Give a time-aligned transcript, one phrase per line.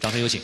[0.00, 0.40] 掌声有请。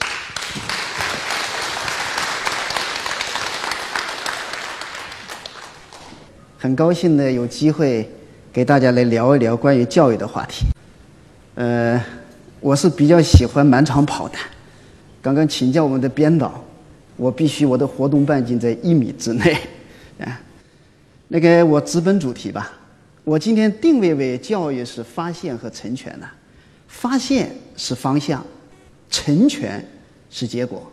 [6.58, 8.10] 很高兴呢，有机会
[8.52, 10.64] 给大家来聊一聊关于教育的话题。
[11.54, 12.02] 呃，
[12.58, 14.38] 我是比较喜欢满场跑的。
[15.22, 16.64] 刚刚请教我们的编导，
[17.16, 19.56] 我必须我的活动半径在一米之内。
[20.18, 20.40] 啊，
[21.28, 22.72] 那个我直奔主题吧。
[23.22, 26.28] 我今天定位为教育是发现和成全的，
[26.88, 28.44] 发现是方向，
[29.14, 29.86] 成全
[30.28, 30.90] 是结果。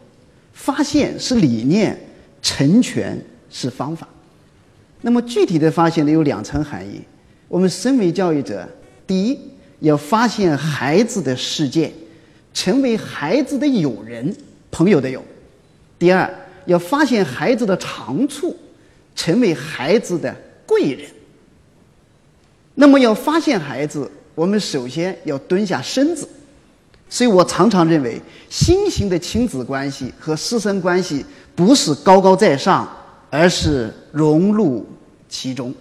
[0.53, 1.97] 发现是理念，
[2.39, 4.07] 成全是方法。
[5.01, 7.01] 那么具体的发现呢，有两层含义。
[7.47, 8.69] 我们身为教育者，
[9.07, 9.39] 第一
[9.79, 11.91] 要发现孩子的世界，
[12.53, 14.35] 成为孩子的友人、
[14.69, 15.19] 朋友的友；
[15.97, 16.31] 第二
[16.67, 18.55] 要发现孩子的长处，
[19.15, 20.35] 成为孩子的
[20.67, 21.09] 贵人。
[22.75, 26.29] 那么要发现孩子，我们首先要蹲下身子。
[27.13, 32.89] 所以我常常认为，新型的亲子关系和师生关系不是高高在上，
[33.29, 34.87] 而是融入
[35.27, 35.75] 其中。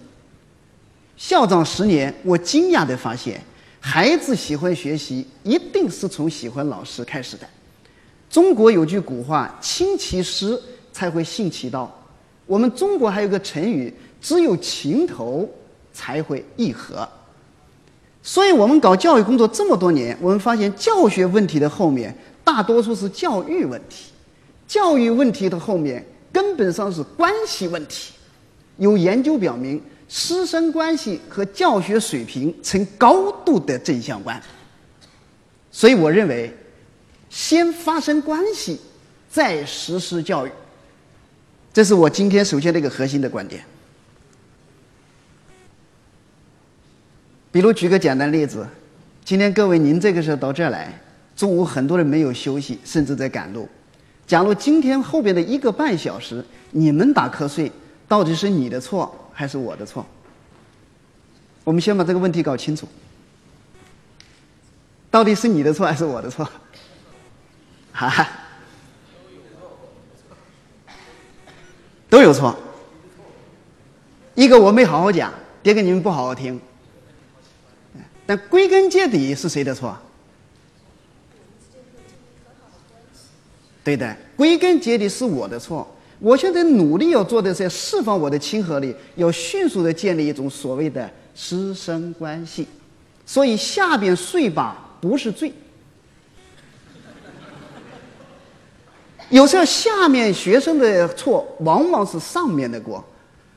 [1.17, 3.41] 校长十年，我惊讶地发现，
[3.79, 7.47] 孩子喜欢学习，一定是从喜欢老师开始的。
[8.29, 10.61] 中国有句古话：“亲其师，
[10.93, 11.97] 才会信其道。”
[12.45, 15.49] 我们中国还有个成语：“只有情投，
[15.93, 17.09] 才会意合。”
[18.23, 24.11] 所以我们搞教育工作这么多年，我们发现教学问题的后面大多数是教育问题，
[24.69, 28.13] 教育问题的后面根本上是关系问题。
[28.77, 34.41] 有研究表明，师生关系和教学水平呈高度的正相关。
[35.71, 36.53] 所以我认为，
[37.29, 38.79] 先发生关系，
[39.31, 40.51] 再实施教育，
[41.73, 43.65] 这是我今天首先的一个核心的观点。
[47.53, 48.67] 比如举个简单例子，
[49.25, 50.93] 今天各位您这个时候到这儿来，
[51.35, 53.69] 中午很多人没有休息，甚至在赶路。
[54.27, 57.71] 假如今天后边的一个半小时你们打瞌睡，
[58.07, 60.07] 到底是你的错还是我的错？
[61.65, 62.87] 我们先把这个问题搞清楚。
[65.11, 66.49] 到底是你的错还是我的错？
[67.93, 68.29] 哈哈，
[72.09, 72.57] 都有错。
[74.37, 75.33] 一个我没好好讲，
[75.65, 76.61] 第二个你们不好好听。
[78.31, 79.99] 但归根结底是谁的错？
[83.83, 85.85] 对的，归根结底是我的错。
[86.21, 92.69] 我现在努力要做的是释放我的亲和力，要迅速的建立一种所谓的师生关系。
[93.27, 95.53] 所以下边睡吧不是罪。
[99.29, 103.05] 有时候下面学生的错往往是上面的锅。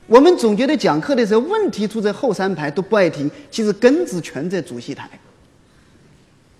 [0.06, 5.08] 我们总觉得讲课的时候问题出在后三排都不爱听，其实根子全在主席台。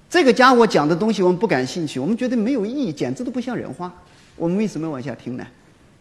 [0.08, 3.92] 这个家伙讲的东西我们不感兴趣，我们觉得没有意义，简直都不像人话。
[4.36, 5.46] 我们为什么要往下听呢？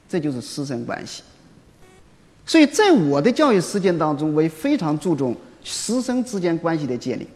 [0.08, 1.22] 这就是师生关系。
[2.46, 7.28] 所以在我的教育实践当中，我也非常注重师生之间关系的建立。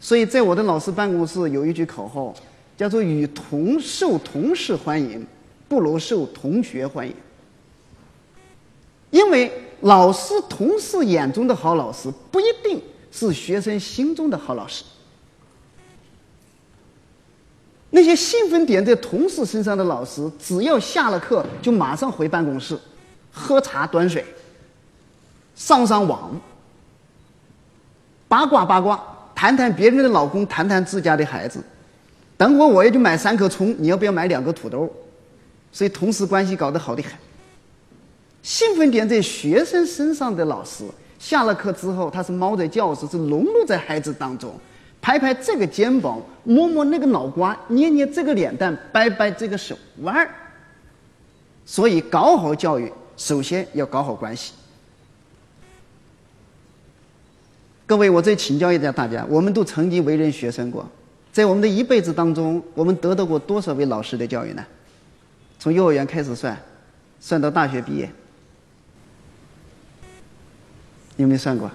[0.00, 2.34] 所以在我的老师办公室有一句口号，
[2.76, 5.24] 叫做“与同受同事欢迎，
[5.68, 7.14] 不如受同学欢迎”。
[9.12, 9.52] 因为
[9.82, 14.82] 老师、同事眼中的好老师，不一定是学生心中的好老师。
[17.90, 22.76] 那些兴奋点在同事身上的老师，只要下了课就马上回办公室，
[23.30, 24.24] 喝茶端水，
[25.54, 26.34] 上上网，
[28.28, 28.98] 八卦八卦，
[29.34, 31.62] 谈谈别人的老公，谈谈自家的孩子。
[32.38, 34.90] 等会我也就买三颗葱，你要不要买两个土豆？
[35.70, 37.12] 所以同事关系搞得好的很。
[38.42, 40.84] 兴奋点在学生身上的老师，
[41.18, 44.52] 下了课之后，他是猫在教室，是融入在孩子当中，
[45.00, 50.28] 拍拍这个肩膀，摸摸那个脑瓜，捏捏这个脸蛋，掰掰这个手腕儿。
[51.64, 54.52] 所以搞好教育，首先要搞好关系。
[57.86, 60.84] 各位，我再请教一下大家，我们都曾经为人学生过，
[61.32, 64.66] 在我们的一辈子当中，我们得到过多少位老师的教育呢？
[65.60, 66.60] 从幼儿园开始算，
[67.20, 68.10] 算到大学毕业。
[71.22, 71.70] 有没有算过？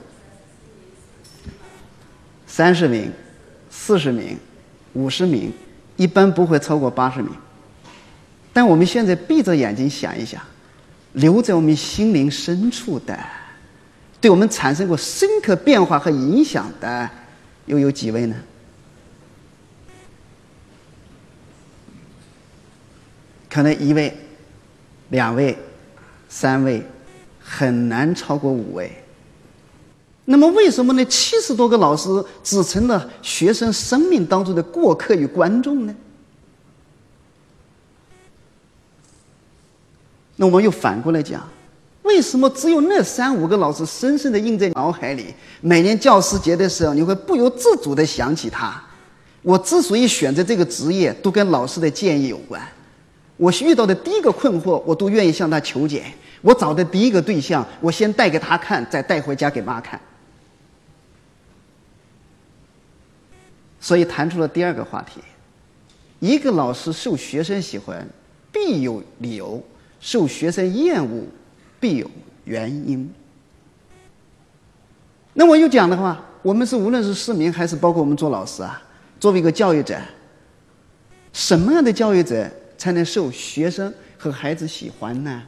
[2.45, 3.11] 三十名、
[3.69, 4.37] 四十名、
[4.93, 5.53] 五十名，
[5.95, 7.31] 一般不会超过八十名。
[8.51, 10.41] 但我们现在闭着眼睛想一想，
[11.13, 13.17] 留在我们心灵深处的，
[14.19, 17.09] 对我们产生过深刻变化和影响的，
[17.67, 18.35] 又有几位呢？
[23.49, 24.15] 可能一位、
[25.09, 25.57] 两位、
[26.27, 26.83] 三位，
[27.39, 28.91] 很难超过五位。
[30.29, 32.09] 那么为什么那七十多个老师
[32.43, 35.95] 只成了学生生命当中的过客与观众呢？
[40.35, 41.47] 那我们又反过来讲
[42.03, 45.33] 为什么只有那三五个老师深深的印在脑海里？
[45.61, 48.83] 每年教师节的时候你会不由自主的想起他。
[49.41, 52.61] 我之所以选择这个职业都跟老师的建议有关。
[53.37, 56.03] 我遇到的第一个困惑我都愿意向他求解。
[56.41, 59.97] 我找的第一个对象我先带给他看再带回家给妈看。
[63.79, 65.21] 所以谈出了第二个话题：
[66.19, 68.07] 一个老师受学生喜欢，
[68.51, 69.61] 必有理由；
[69.99, 71.23] 受学生厌恶，
[71.79, 72.09] 必有
[72.45, 73.13] 原因。
[75.33, 78.81] 那我又讲的话，我们是无论是市民，还是包括我们做老师啊。
[79.19, 79.99] 作为一个教育者，
[81.31, 85.43] 什么样的教育者才能受学生和孩子喜欢呢？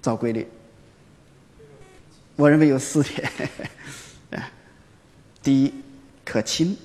[0.00, 0.46] 找规律，
[2.36, 3.30] 我认为有四点。
[4.32, 4.50] 啊，
[5.42, 5.74] 第一，
[6.24, 6.76] 可亲，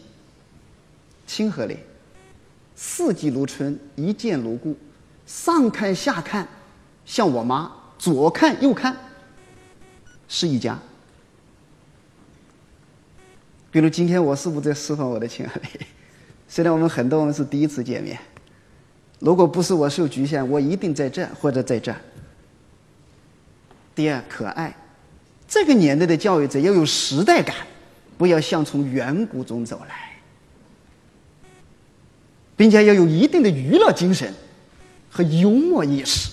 [1.25, 1.77] 亲和力，
[2.75, 4.77] 四季如春，一见如故，
[5.25, 6.47] 上看下看，
[7.05, 8.95] 像我妈，左看右看，
[10.27, 10.77] 是一家。
[13.71, 15.67] 比如今天我是不是在释放我的亲和力？
[16.47, 18.19] 虽然我们很多人是第一次见面，
[19.19, 21.95] 如果不是我受局限，我一定在这或者在这。
[23.93, 24.75] 第二，可爱，
[25.49, 27.55] 这个年代的教育者要有时代感，
[28.17, 30.11] 不要像从远古中走来，
[32.55, 34.31] 并且要有一定的娱乐精神
[35.09, 36.29] 和幽默意识。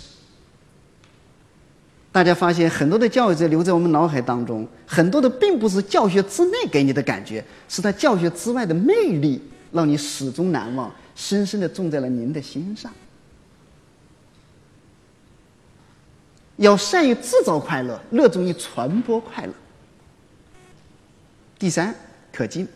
[2.13, 9.43] 大家发现很多的教育者留在我们脑海当中，很多的并不是教学之内给你的感觉，是他教学之外的魅力，
[9.73, 12.93] 让你始终难忘，深深的种在了您的心上。
[16.57, 19.53] 要善于制造快乐，热衷于传播快乐。
[21.59, 21.95] 第三，
[22.33, 22.67] 可敬。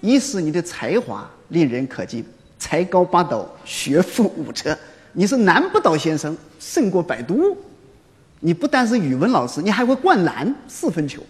[0.00, 2.24] 一是你的才华令人可敬，
[2.58, 4.76] 才高八斗，学富五车，
[5.12, 7.56] 你是南不倒先生，胜过百度。
[8.40, 11.20] 你不但是语文老师，你还会灌篮四分球；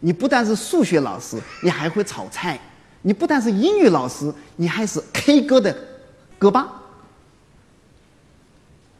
[0.00, 2.58] 你不但是数学老师，你还会炒菜；
[3.00, 5.74] 你不但是英语老师，你还是 K 歌的
[6.38, 6.81] 歌霸。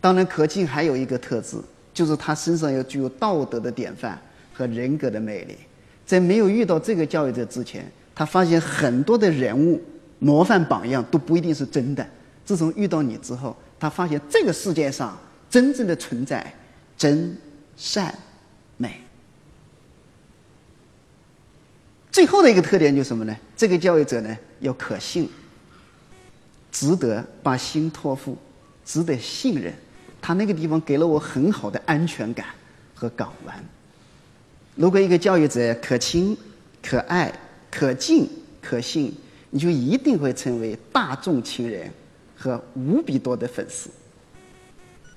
[0.03, 1.57] 当然，可敬还有一个特质，
[1.95, 4.21] 就是他身上要具有道德的典范
[4.53, 5.57] 和人格的魅力。
[6.05, 9.81] 在没有遇到这个教育者之前，他发现很多的人物
[10.19, 12.07] 模范榜样都不一定是真的。
[12.45, 15.17] 自从遇到你之后，他发现这个世界上
[15.49, 16.53] 真正的存在。
[16.95, 17.37] 真、
[17.77, 18.17] 善、
[18.77, 19.01] 美。
[22.13, 23.37] 最后的一个特点就是什么呢？
[23.57, 25.29] 这个教育者呢，要可信，
[26.71, 28.37] 值得把心托付，
[28.85, 29.73] 值得信任。
[30.23, 32.47] 他那个地方给了我很好的安全感
[32.95, 33.65] 和港湾。
[34.77, 36.35] 如果一个教育者可亲、
[36.83, 37.31] 可爱、
[37.71, 38.27] 可敬、
[38.63, 39.13] 可信，
[39.51, 41.91] 你就一定会成为大众情人
[42.37, 43.91] 和无比多的粉丝。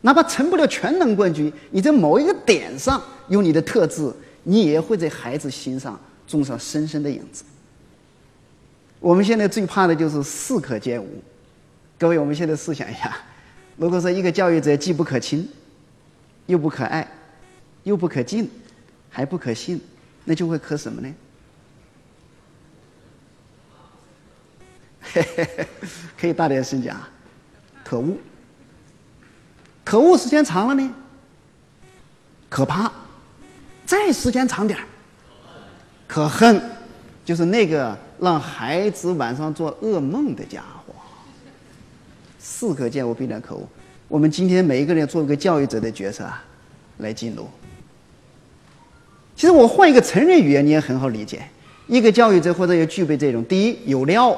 [0.01, 4.11] 哪怕成不了全能冠军，你在某一个点上有你的特质，
[4.43, 7.43] 你也会在孩子心上种上深深的影子。
[8.99, 11.07] 我们现在最怕的就是士可兼无。
[11.97, 13.15] 各位，我们现在试想一下，
[13.77, 15.49] 如果说一个教育者既不可亲，
[16.45, 17.07] 又不可爱，
[17.83, 18.49] 又不可敬，
[19.09, 19.81] 还不可信，
[20.23, 21.13] 那就会可什么呢？
[26.17, 26.97] 可以大点声讲，
[27.83, 28.17] 可恶。
[29.83, 30.93] 可恶，时间长了呢，
[32.49, 32.91] 可怕；
[33.85, 34.79] 再时间长点，
[36.07, 36.61] 可恨，
[37.23, 40.63] 就是那个让孩子晚上做噩梦的家
[42.45, 42.55] 伙。
[42.57, 43.67] 四可见，我必然可恶。
[44.07, 46.45] 我们今天每一个人做一个教育者的角色啊，
[46.99, 47.47] 来进入。
[49.35, 51.41] 其实我换一个成人语言，你也很好理解。
[51.87, 54.31] 一个教育者或者要具备这种：第一，有料；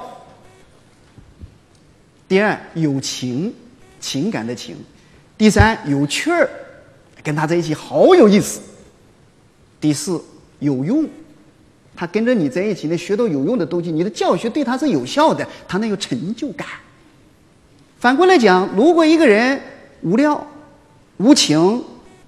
[2.28, 3.54] 第二，有情，
[4.00, 4.76] 情感的情。
[5.38, 6.50] 第三有趣儿，
[7.22, 8.62] 跟他在一起好有意思。
[9.80, 10.20] 第四
[10.60, 11.08] 有用，
[11.96, 16.68] 他跟着你在一起能学到有用的东西，你的教学对他是有效的，他能有成就感。
[18.00, 19.60] 反过来讲，如果一个人
[20.02, 20.46] 无聊、
[21.18, 21.84] 无情、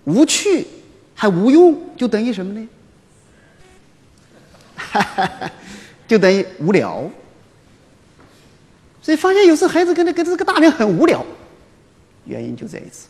[0.05, 0.65] 无趣，
[1.13, 2.67] 还无用，就等于什么呢？
[4.75, 5.51] 哈哈哈，
[6.07, 7.09] 就等于无聊。
[9.01, 11.25] 所以发现有时孩子跟着跟这个大人很无聊。
[12.25, 13.07] 原因就这一次。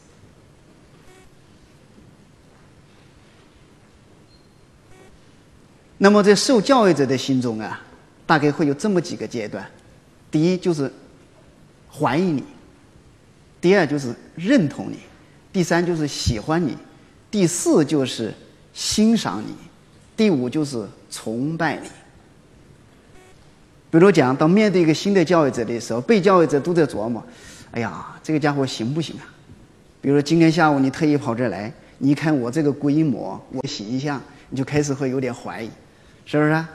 [5.97, 7.81] 那么在受教育者的心中啊，
[8.25, 9.65] 大概会有这么几个阶段：
[10.31, 10.91] 第一就是
[11.99, 12.41] 怀疑你；
[13.59, 14.95] 第二就是认同你；
[15.51, 16.71] 第三就是喜欢你；
[17.29, 18.33] 第四就是
[18.73, 19.51] 欣赏你；
[20.15, 21.89] 第五就是崇拜你。
[23.91, 27.21] 比如讲，当面对一个新的教育者的时候，被教育者都在琢磨：
[27.71, 29.25] 哎呀，这个家伙行不行啊？
[29.99, 35.69] 比如今天下午你特意跑这来，你看我这个规模，我形象，你就开始会有点怀疑，
[36.25, 36.51] 是不是？
[36.51, 36.69] 啊？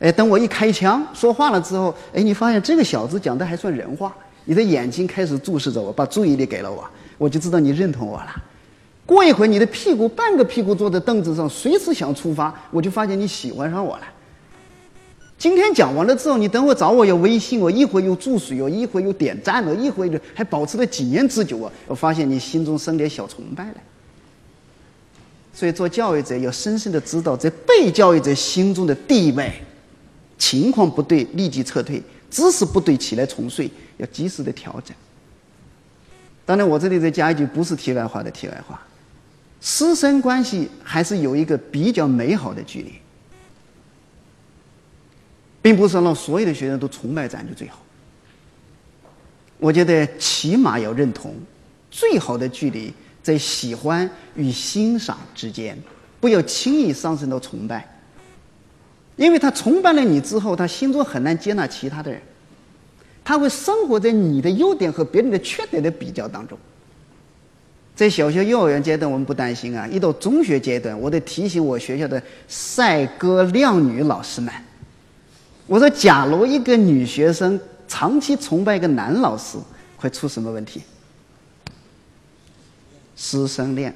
[0.00, 4.14] 哎，等我一开枪说话了之后，哎，你发现这个小子讲的还算人话，
[4.46, 6.88] 你的眼睛开始注视着我，把注意力给了我，
[7.18, 8.42] 我就知道你认同我了。
[9.04, 14.04] 过一会儿，你的屁股半个屁股坐在凳子上，随时想出发，我就发现你喜欢上我了。
[15.38, 21.70] 今天讲完了之后，你等会找我要微信，我一会儿又注水哦，一会儿又点赞了，一会儿还保持了几年之久啊！
[21.86, 23.74] 我发现你心中生点小崇拜了。
[25.52, 29.52] 所以做教育者要深深的知道，在被教育者心中的地位。
[30.38, 31.98] 情况不对，立即撤退；
[32.30, 34.96] 知识不对，起来重睡，要及时的调整。
[36.44, 38.80] 当然，我这里再加一句，不是题外话的题外话，
[39.60, 42.92] 师生关系还是有一个比较美好的距离，
[45.60, 47.78] 并不是让所有的学生都崇拜咱就最好。
[49.58, 51.34] 我觉得起码要认同，
[51.90, 55.76] 最好的距离在喜欢与欣赏之间，
[56.20, 57.92] 不要轻易上升到崇拜。
[59.16, 62.20] 因为他崇拜了你之后，他心中很难接纳其他的人，
[63.26, 66.56] 他会生活在你的优点和别人的缺点的比较当中。
[67.96, 74.54] 在小学、幼儿园阶段，我们不担心啊；一到中学阶段，我得提醒我学校的帅哥靓女老师们：
[75.66, 79.58] 我说，假如一个女学生长期崇拜一个男老师，
[79.96, 80.82] 会出什么问题？
[83.16, 83.92] 师生恋。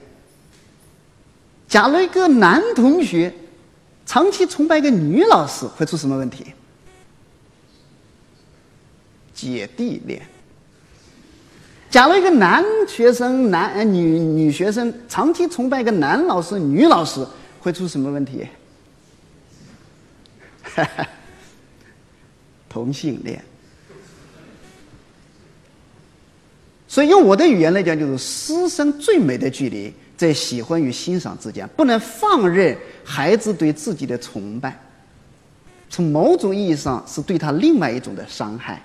[1.69, 3.33] 假如一个男同学，
[4.05, 6.47] 长期崇拜一个女老师会出什么问题？
[9.41, 10.21] 姐弟恋。
[11.89, 17.27] 假如一个男学生、男女女学生长期崇拜一个男老师、女老师
[17.59, 18.47] 会出什么问题？
[22.69, 23.43] 同性恋。
[26.87, 29.93] 所以用我的语言来讲，就是师生最美的距离。
[30.17, 34.79] 在喜欢与欣赏之间，不能放任孩子对自己的崇拜。
[35.89, 38.83] 从某种意义上，是对他另外一种的伤害，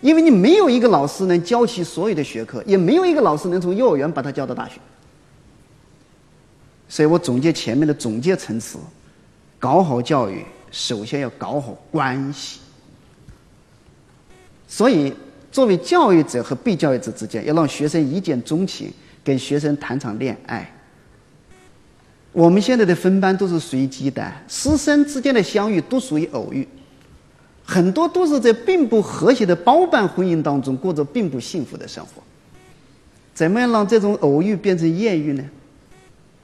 [0.00, 4.80] 因为你没有一个老师能教起所有的学科，也没有一个老师能从幼儿园把他教到大学。
[6.88, 8.78] 所以我总结前面的总结层次：
[9.58, 12.60] 搞好教育，首先要搞好关系。
[14.66, 15.12] 所以，
[15.52, 18.92] 作为教育者和被教育者之间，要让学生一见钟情。
[19.22, 20.72] 跟学生谈场恋爱。
[22.32, 26.66] 我们现在的分班都是随机的，师生之间的相遇都属于偶遇，
[27.70, 32.20] 很多都是在并不和谐的包办婚姻当中过着并不幸福的生活。
[33.32, 35.44] 怎么样让这种偶遇变成艳遇呢？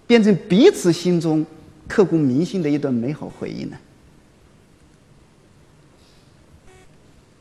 [0.07, 1.45] 变成彼此心中
[1.89, 3.77] 刻骨铭心的一段美好回忆呢？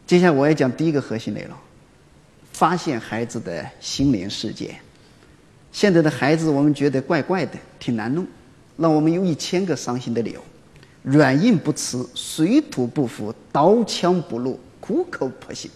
[0.08, 1.56] 接下来我要讲第一个核心内容：
[2.54, 4.76] 发现孩子的心灵世界。
[5.72, 8.26] 现在的孩子，我们觉得怪怪的，挺难弄，
[8.78, 10.44] 让我们有一千个伤心的理由。
[11.06, 15.70] 软硬不吃，水土不服，刀枪不入，苦口婆心，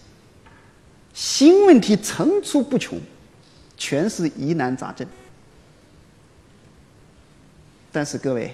[1.14, 2.98] 新问题层出不穷，
[3.76, 5.06] 全是疑难杂症。
[7.92, 8.52] 但是各位，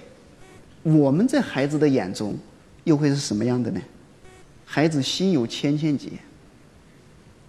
[0.83, 2.37] 我们在孩子的眼中
[2.85, 3.81] 又会是什么样的呢？
[4.67, 6.11] 孩子心有千千结。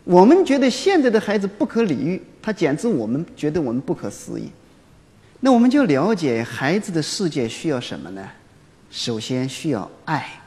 [0.06, 4.50] 我们觉得现在的孩子不可理喻，他简直我们觉得我们不可思议。
[5.42, 8.26] 那我们就了解孩子的世界需要什么呢？
[8.90, 10.42] 首先需要爱。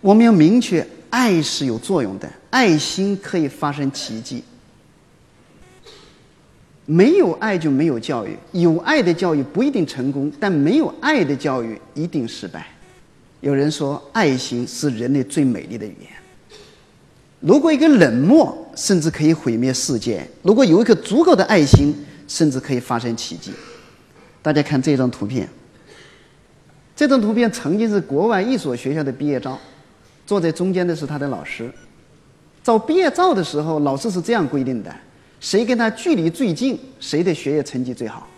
[0.00, 4.42] 我们要明确，爱是有作用的，爱心可以发生奇迹。
[6.86, 12.66] 没有爱就没有教育，有爱的教育不一定成功，但没有爱的教育一定失败。
[13.40, 16.10] 有人说，爱心是人类最美丽的语言。
[17.38, 21.94] 如果一个冷漠，甚至可以毁灭世界；如果有一颗足够的爱心，
[22.26, 23.52] 甚至可以发生奇迹。
[24.42, 25.48] 大家看这张图片，
[27.00, 29.58] 这张图片曾经是国外一所学校的毕业照，
[30.26, 31.72] 坐在中间的是他的老师。
[32.62, 34.94] 照毕业照的时候，老师是这样规定的：
[35.40, 38.28] 谁跟他距离最近，谁的学业成绩最好；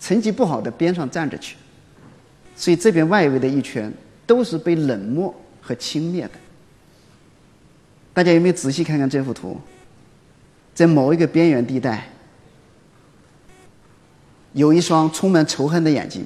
[0.00, 1.56] 成绩不好的边上站着去。
[2.56, 3.92] 所以这边外围的一圈
[4.26, 6.30] 都是被冷漠和轻蔑的。
[8.14, 9.60] 大家有没有仔细看看这幅图？
[10.74, 12.08] 在某一个边缘地带，
[14.54, 16.24] 有一双充满仇恨的眼睛，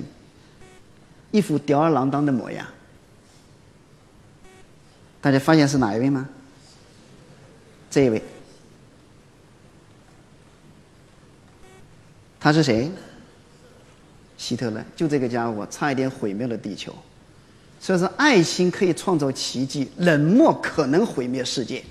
[1.30, 2.66] 一副吊儿郎当的模样。
[5.20, 6.28] 大家发现是哪一位吗？
[7.90, 8.22] 这一位，
[12.38, 12.90] 他是谁？
[14.36, 16.94] 希特勒，就这个家伙，差一点毁灭了地球。
[17.80, 21.84] 所以说，爱心可以创造奇迹，冷漠可能毁灭世界。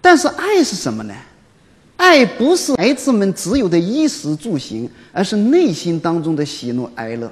[0.00, 1.14] 但是，爱是什么呢？
[1.96, 7.30] 爱不是孩子们只有的衣食住行，而是内心当中的喜怒哀乐。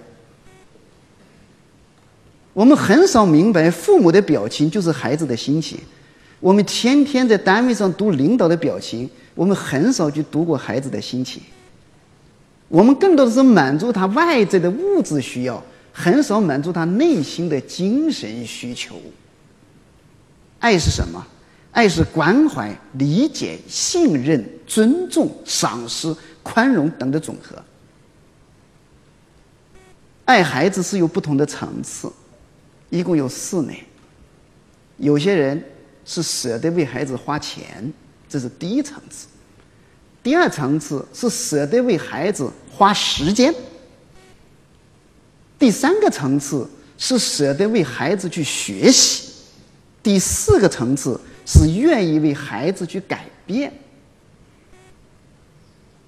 [2.52, 5.78] 我们很少明白，父母的表情就是孩子的心情。
[6.40, 11.42] 我们天天在单位上读领导的表情，我们很少去读过孩子的心情。
[12.68, 18.96] 我们更多的是满足他外在的物质需要，很少满足他内心的精神需求。
[20.58, 21.26] 爱是什么？
[21.74, 27.60] 爱是关怀、理解、信任、尊重、赏识、宽容等的总和。
[30.24, 32.10] 爱孩子是有不同的层次，
[32.90, 33.82] 一共有四类。
[34.98, 35.62] 有些人
[36.04, 37.92] 是舍得为孩子花钱，
[38.28, 39.26] 这是第一层次；
[40.22, 43.52] 第二层次是舍得为孩子花时间；
[45.58, 49.28] 第三个层次是舍得为孩子去学习；
[50.04, 51.20] 第四个层次。
[51.44, 53.72] 是愿意为孩子去改变。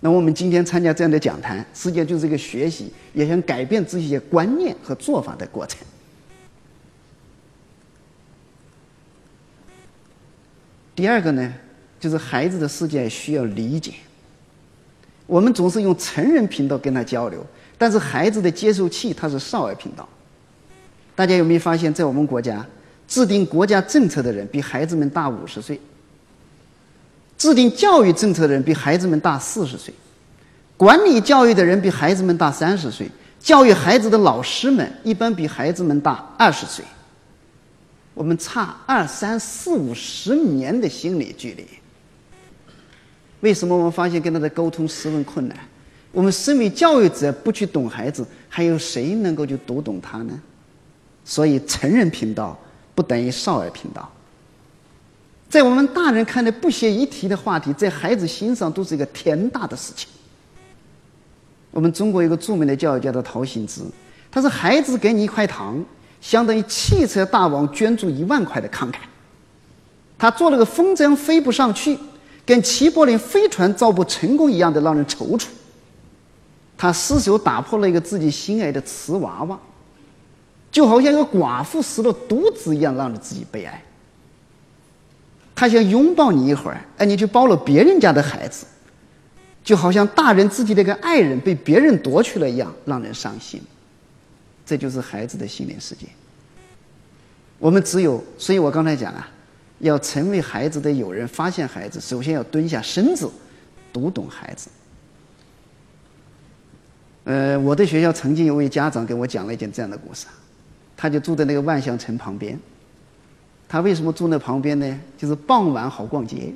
[0.01, 5.81] 那我们今天参加这样的讲坛，实际上就是一个学习，也想改变这些观念和做法的过程。
[10.95, 11.53] 第二个呢，
[11.99, 13.95] 就是孩子的世界需要理解。
[15.27, 17.45] 我们总是用成人频道跟他交流，
[17.77, 20.09] 但是孩子的接受器他是少儿频道。
[21.15, 22.65] 大家有没有发现，在我们国家？
[23.09, 25.81] 制定国家政策的人比孩子们大五十岁，
[27.39, 29.95] 制定教育政策的人比孩子们大四十岁，
[30.77, 33.09] 管理教育的人比孩子们大三十岁，
[33.39, 36.85] 教育孩子的老师们一般比孩子们大二十岁。
[38.15, 41.67] 我们差二三四五十年的心理距离。
[43.41, 45.57] 为什么我们发现跟他的沟通十分困难？
[46.13, 50.41] 我们身为教育者不去懂孩子，还有谁能够去读懂他呢？
[51.25, 52.59] 所以成人频道。
[52.97, 54.11] 不等于少儿频道。
[55.49, 60.09] 在我们大人看来不屑一提的话题，在孩子心上都是一个天大的事情。
[61.71, 63.83] 我们中国有个著名的教育家叫陶行知，
[64.31, 65.85] 他说：“孩子给你一块糖，
[66.21, 68.97] 相当于汽车大王捐助一万块的慷慨。”
[70.19, 71.97] 他做了个风筝飞不上去，
[72.45, 75.47] 跟齐柏林飞船造不成功一样的让人踌躇。
[76.77, 79.59] 他失手打破了一个自己心爱的瓷娃娃。
[80.77, 83.83] 就好像一个寡妇死了独子一样，让你自己悲哀。
[85.55, 88.67] 他想拥抱你一会儿，哎你去抱了别人家的孩子，
[89.65, 93.59] 就好像大人自己的一个爱人被别人夺去了一样，让人伤心。
[94.67, 96.05] 这就是孩子的心灵世界。
[97.59, 99.27] 我们只有，所以我刚才讲啊，
[99.79, 103.31] 要成为孩子的友人，发现孩子，首先要蹲下身子，
[103.95, 104.69] 读懂孩子。
[107.25, 110.27] 呃，我的学校曾经有位家长给我讲了一件这样的故事。
[110.97, 112.59] 他就住在那个万象城旁边。
[113.69, 115.01] 他为什么住那旁边呢？
[115.19, 116.53] 就是傍晚好逛街，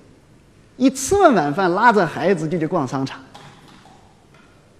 [0.76, 3.20] 一吃完晚饭，拉着孩子就去逛商场。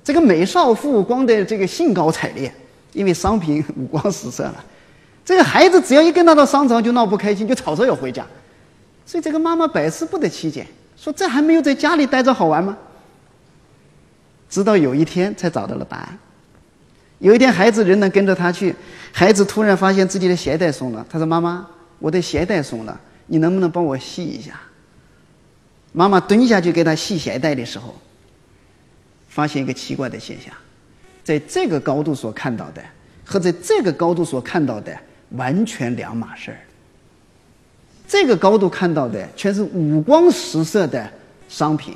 [0.02, 2.52] 这个美少妇逛的这个兴高采烈，
[2.92, 4.64] 因为商品五光十色了。
[5.24, 8.24] 这个孩子只要一跟他到商场就闹不开心，就吵着要回家。
[9.04, 12.76] 所以这个妈妈百思不得其解，说这还没有在家里待着好玩吗？
[14.48, 16.18] 直到有一天才找到了答案。
[17.20, 18.74] 有一天，孩子仍然跟着他去。
[19.12, 21.66] 孩子突然发现自己的鞋带松了，他说：“妈妈，
[21.98, 24.58] 我的鞋带松了，你能不能帮我系一下？”
[25.92, 27.94] 妈妈蹲下去给他系鞋带的时候，
[29.28, 30.54] 发现一个奇怪的现象：
[31.22, 32.82] 在这个高度所看到的
[33.24, 34.96] 和在这个高度所看到的
[35.30, 36.58] 完全两码事儿。
[38.08, 41.10] 这个高度看到的全是五光十色的
[41.48, 41.94] 商品，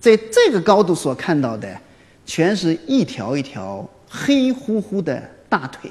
[0.00, 1.76] 在这个高度所看到的
[2.24, 3.86] 全是一条一条。
[4.16, 5.90] 黑乎乎的大腿，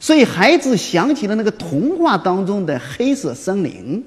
[0.00, 4.04] 所以孩子想起了那个童话当中的黑色森林，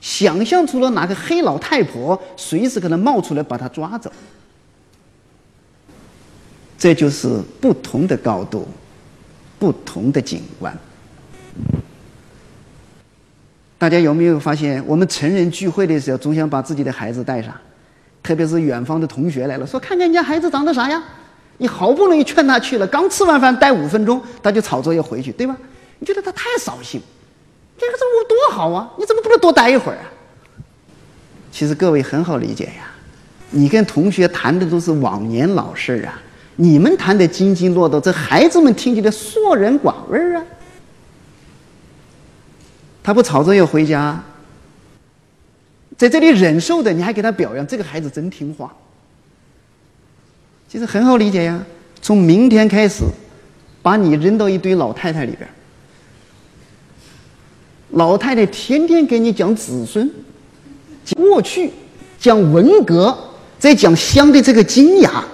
[0.00, 4.10] 想象出了哪个黑老太婆随时可能冒出来把他抓走。
[6.78, 8.66] 这就是不同的高度，
[9.58, 10.76] 不同的景观。
[13.76, 17.52] 大家有没有发现，我们成人聚会的时候，总想把自己的孩子带上？
[18.28, 21.02] 特别是远方的同学来了，说看看人家孩子长得啥样？
[21.56, 25.56] 你好不容易劝他去了，刚吃完饭待五分钟，他就吵着要回去，对吧？
[25.98, 27.00] 你觉得他太扫兴？
[27.78, 28.92] 这个这我多好啊！
[28.98, 30.04] 你怎么不能多待一会儿啊？
[31.50, 32.90] 其实各位很好理解呀，
[33.50, 36.20] 你跟同学谈的都是往年老事啊，
[36.56, 40.44] 你们谈的津津乐道，这孩子们听起来硕人寡味儿啊。
[43.02, 44.22] 他不吵着要回家。
[45.98, 48.72] 在这里忍受的，你还给他表扬，这个孩子真听话。
[50.68, 51.60] 其实很好理解呀，
[52.00, 53.02] 从明天开始，
[53.82, 55.48] 把你扔到一堆老太太里边。
[57.90, 60.08] 老太太天天给你讲子孙，
[61.16, 61.72] 过去
[62.18, 63.16] 讲文革，
[63.58, 65.24] 再讲香的这个金牙，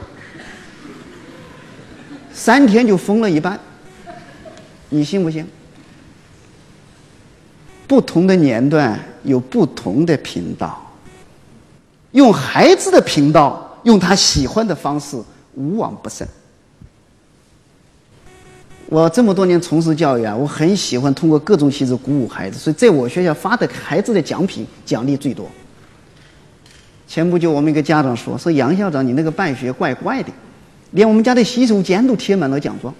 [2.32, 3.60] 三天就疯了一半。
[4.88, 5.44] 你信不信？
[7.86, 10.92] 不同的年段有不同的频道，
[12.12, 15.16] 用孩子的频道，用他喜欢的方式，
[15.54, 16.26] 无往不胜。
[18.86, 25.46] 我这么多年从事教育啊，我很喜欢通过各种形式鼓舞孩子，所以在我学校发的孩子的奖品奖励最多。
[27.06, 30.30] 前不久我们一个家长说：“说杨校长，你那个办学怪怪的，
[30.92, 32.94] 连我们家的洗手间都贴满了奖状。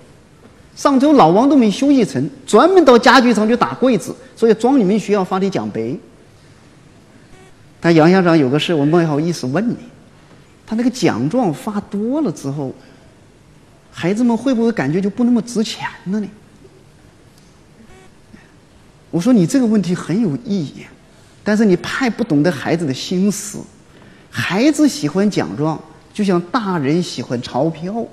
[0.74, 5.98] 上周老王都没休息成，专门到家具厂去打柜子，所以装你们学校发的奖杯。”
[7.80, 9.76] 但杨校长有个事，我没好意思问你，
[10.66, 12.72] 他那个奖状发多了之后。
[13.96, 16.28] 孩子们会不会感觉就不那么值钱了呢？
[19.12, 20.84] 我说你这个问题很有意义，
[21.44, 23.60] 但是你太不懂得孩子的心思。
[24.28, 25.80] 孩子喜欢奖状，
[26.12, 28.04] 就像大人喜欢钞票。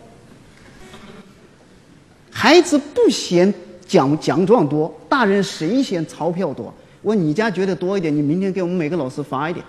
[2.42, 3.54] 孩子不嫌
[3.88, 6.74] 奖奖状多，大人谁嫌钞票多？
[7.04, 9.64] 我你家觉得多一点，你明天给我们每个老师发一点。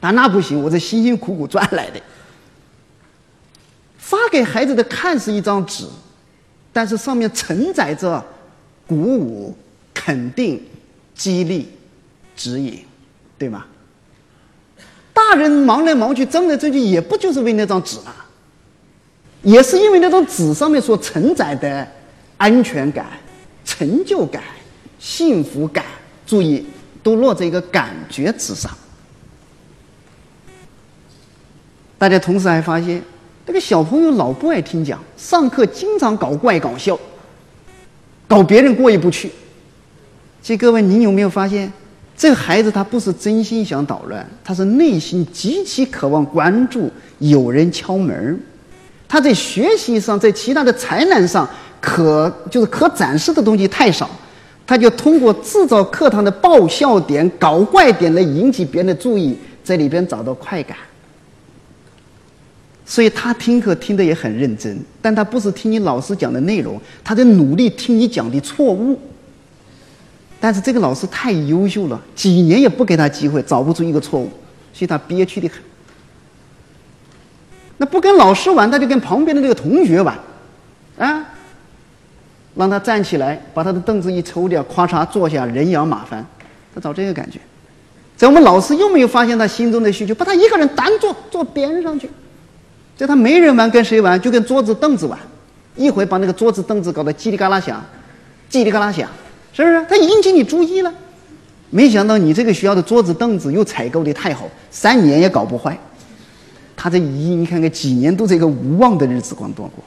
[0.00, 2.00] 但那不行，我这辛辛苦苦赚来的。
[3.98, 5.84] 发给孩子的看似一张纸，
[6.72, 8.24] 但是上面承载着
[8.86, 9.54] 鼓舞、
[9.92, 10.62] 肯定、
[11.14, 11.68] 激励、
[12.34, 12.82] 指引，
[13.36, 13.66] 对吗？
[15.12, 18.14] 大人忙来忙去，争来争去，也不就是为那张纸吗？
[19.42, 21.86] 也是因为那张纸上面所承载的
[22.36, 23.06] 安全感、
[23.64, 24.42] 成就感、
[24.98, 25.84] 幸福感，
[26.26, 26.66] 注意，
[27.02, 28.70] 都落在一个感觉之上。
[31.98, 33.02] 大家同时还发现。
[33.46, 36.98] 这个小朋友老不爱听讲，上课经常搞怪搞笑，
[38.26, 39.30] 搞别人过意不去。
[40.40, 41.70] 其实各位，你有没有发现，
[42.16, 48.40] 这个孩子他不是真心想捣乱，他是内心极其渴望关注，有人敲门
[49.06, 51.46] 他在学习上，在其他的才能上，
[51.84, 54.08] 可就是可展示的东西太少，
[54.66, 60.74] 他就通过制造课堂的爆笑点、搞怪点来引起别人的注意，在里边找到快感。
[62.86, 68.98] 所以他听课听得也很认真，但他不是听你老师讲的内容，他在努力听你讲的错误。
[70.40, 74.30] 但是这个老师太优秀了，几年也不给他机会，找不出一个错误，
[74.72, 75.58] 所以他憋屈的很。
[77.76, 80.18] 那不跟老师玩，他就跟旁边的那个同学玩，
[80.98, 81.33] 啊，
[82.54, 86.24] 让他站起来，把他的凳子一抽掉，咔嚓坐下，人仰马翻，
[86.74, 87.38] 他找这个感觉。
[88.16, 92.08] 在我们老师又没有发现他心中的需求，把他一个人单坐坐边上去。
[92.96, 94.20] 叫他没人玩，跟谁玩？
[94.20, 95.18] 就跟桌子凳子玩，
[95.74, 97.84] 一会把那个桌子凳子搞得叽里嘎啦响，
[98.48, 99.08] 叽里嘎啦响，
[99.52, 99.84] 是不是？
[99.88, 100.94] 他引起你注意了。
[101.70, 105.76] 没想到你这个学校的桌子凳子又采购的太好，三年也搞不坏。
[106.76, 109.82] 他这一，你看看几年都这个无望的日子光度过。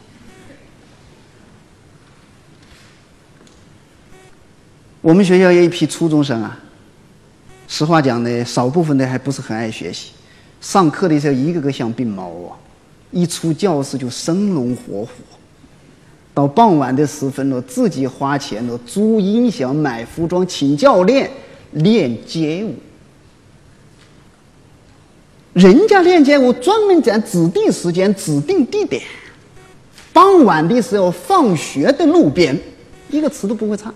[5.02, 6.58] 我们学校有一批初中生啊，
[7.68, 10.12] 实话讲呢，少部分的还不是很爱学习，
[10.60, 12.58] 上课的时候一个个像病猫啊。
[13.10, 15.10] 一出教室就生龙活虎，
[16.34, 21.32] 到傍晚的时分了，自己花钱了，租音响、买服装、请教练
[21.72, 22.76] 练街舞。
[25.54, 29.02] 人家练街舞专门在指定时间、指定地点，
[30.12, 32.60] 傍晚的时候，放学的路边，
[33.10, 33.94] 一个词都不会差。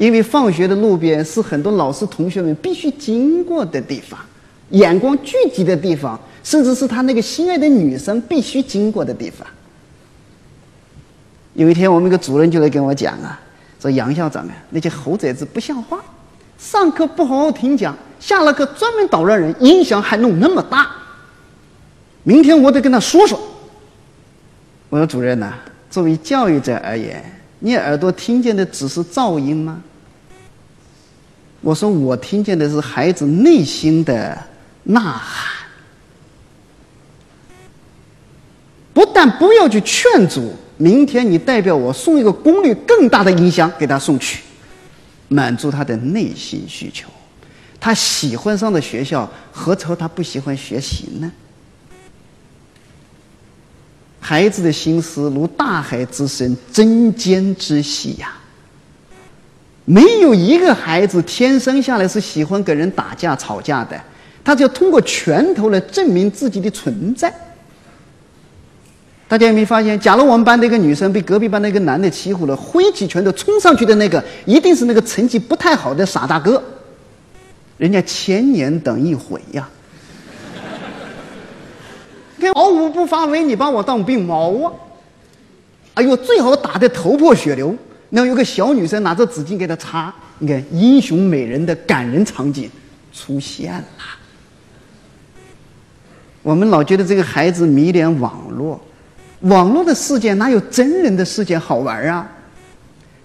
[0.00, 4.18] 因为放学的路边是很多老师同学们必须经过的地方，
[4.70, 6.18] 眼光聚集的地方。
[6.42, 9.46] 甚至是他那个心爱的女生必须经过的地方。
[11.52, 13.38] 有一天，我们一个主任就来跟我讲啊，
[13.78, 16.02] 说杨校长啊，那些猴崽子不像话，
[16.58, 20.90] 上课不好好听讲，下了课专门捣乱人，音响还弄那么大。
[22.22, 23.38] 明天我得跟他说说。
[24.88, 25.52] 我说主任呐，
[25.90, 27.22] 作为教育者而言，
[27.58, 29.82] 你耳朵听见的只是噪音吗？
[31.60, 34.36] 我说我听见的是孩子内心的
[34.84, 35.56] 呐喊。
[38.92, 44.42] 不但不要去劝阻，明天你代表我送一个功率更大的音箱给他送去，
[45.28, 47.08] 满足他的内心需求。
[47.78, 51.30] 他喜欢上的学校，何愁他不喜欢学习呢？
[54.18, 58.34] 孩子的心思如大海之深，针尖之细呀。
[59.90, 64.00] 没有一个孩子天生下来是喜欢跟人打架吵架的，
[64.44, 67.34] 他就通过拳头来证明自己的存在。
[69.26, 69.98] 大家有没有发现？
[69.98, 76.62] 假如我们班的一个女生被隔壁班的一个男的欺负了，挥起拳头冲上去的那个，一定是那个成绩不太好的傻大哥。
[77.76, 79.68] 人家千年等一回呀！
[82.40, 84.72] 看，毫无不发威，你把我当病猫啊！
[85.94, 87.74] 哎呦，最好打得头破血流，
[88.10, 90.12] 那有个小女生拿着纸巾给他擦。
[90.38, 92.70] 你看，英雄美人的感人场景
[93.12, 93.84] 出现了。
[96.42, 98.80] 我们老觉得这个孩子迷恋网络。
[99.40, 102.30] 网络的世界哪有真人的世界好玩啊？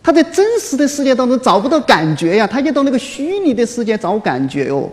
[0.03, 4.89] 他在真实的世界当中找不到感觉呀，他就到那个虚拟的世界找感觉哦。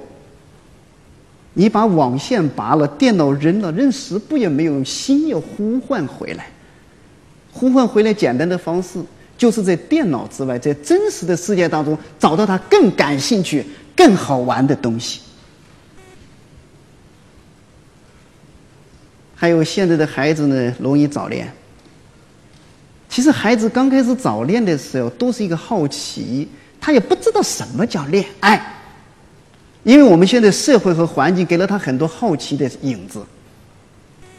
[1.54, 6.46] 你把网线拔了，电脑扔了，扔十步也没有用，心要呼唤回来。
[7.52, 8.98] 呼唤回来简单的方式，
[9.36, 13.66] 就是在电脑之外，在真实的世界当中找到他更感兴趣、
[13.96, 15.20] 更好玩的东西。
[19.34, 21.52] 还有现在的孩子呢，容易早恋。
[23.08, 26.48] 其实孩子刚开始早恋的时候，都是一个好奇，
[26.80, 28.74] 他也不知道什么叫恋爱，
[29.82, 33.20] 因为我们现在社会和环境给了他很多好奇的影子，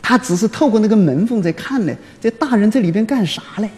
[0.01, 3.69] 他只是透过那个门缝在看呢，这大人在里边干啥嘞？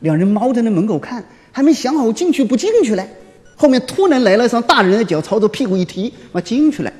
[0.00, 3.08] 两人猫在那门口看，还没想好进去不进去嘞，
[3.56, 6.92] 后面突然来了一双大人的脚，朝着屁股一踢，我进去了。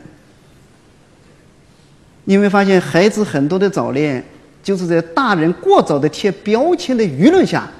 [2.24, 4.24] 你有没有发现，孩子很多的早恋，
[4.62, 7.70] 就是在大人过早的贴标签的舆论下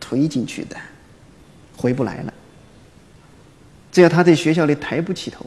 [0.00, 0.76] 推进去的，
[1.76, 2.34] 回不来了。
[3.92, 5.44] 只要他在学校里抬不起头，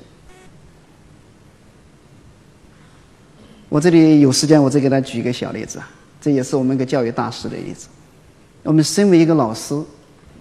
[3.67, 5.89] 我这里有时间，我再给他举一个小例子啊，
[6.21, 7.87] 这也是我们一个教育大师的例子。
[8.65, 9.79] 我们身为一个老师，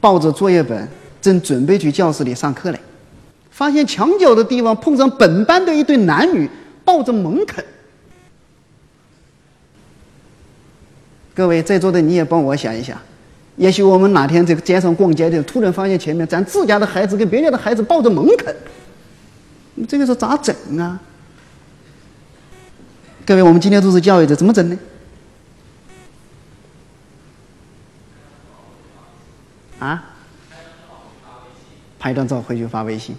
[0.01, 0.89] 抱着作业本
[1.21, 2.81] 正准备去教室里上课嘞，
[3.51, 6.49] 发现墙角的地方碰上本班的一对男女
[6.85, 7.63] 抱着猛啃。
[11.35, 12.99] 各位在座的，你也帮我想一想，
[13.57, 18.57] 也许我们哪天在街上逛街的，突然发现前面咱自家的孩子跟别人家的孩子抱着猛啃，
[19.87, 20.99] 这个是咋整啊？
[23.27, 24.79] 各位，我们今天都是教育者，怎么整呢？
[29.85, 30.05] 啊？
[31.99, 33.16] 拍张照回去发微信，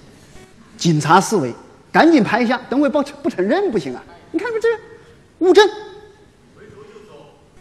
[0.78, 1.54] 警察思维，
[1.92, 4.04] 赶紧拍一下，等会报不承认不行啊！
[4.32, 4.68] 你看看这
[5.40, 5.68] 物证。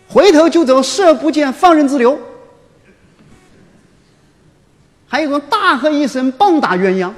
[0.07, 2.19] 回头就走，视而不见，放任自流。
[5.09, 7.11] 还有个大喝一声，棒打鸳鸯。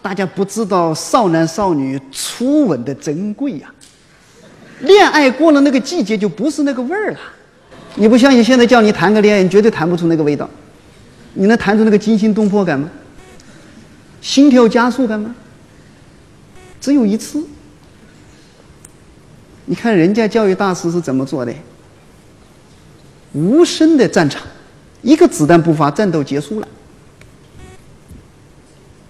[0.00, 3.68] 大家不知道少男少女初吻的珍贵呀！
[4.80, 7.18] 恋爱过了那个季节，就不是那个味儿了。
[7.96, 8.44] 你不相信？
[8.44, 10.48] 现在叫你谈个恋爱，你绝对谈不出那个味道。
[11.34, 12.88] 你能谈出那个惊心动魄感吗？
[14.20, 15.34] 心跳加速感吗？
[16.80, 17.42] 只有一次。
[19.64, 21.52] 你看人家教育大师是怎么做的？
[23.32, 24.42] 无声的战场，
[25.02, 26.68] 一个子弹不发，战斗结束了。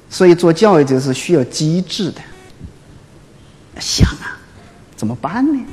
[0.09, 2.21] 所以做教育者是需要机智的。
[3.79, 4.39] 想啊，
[4.97, 5.65] 怎么办呢？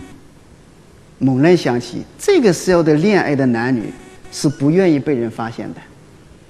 [1.24, 3.94] 猛然想起，这个时候的恋爱的男女
[4.30, 5.80] 是不愿意被人发现的，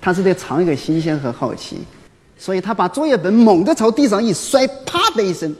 [0.02, 1.78] 他是在藏一个新鲜和好奇，
[2.40, 5.56] 所以他把作业本猛地朝地上一摔，啪的一声。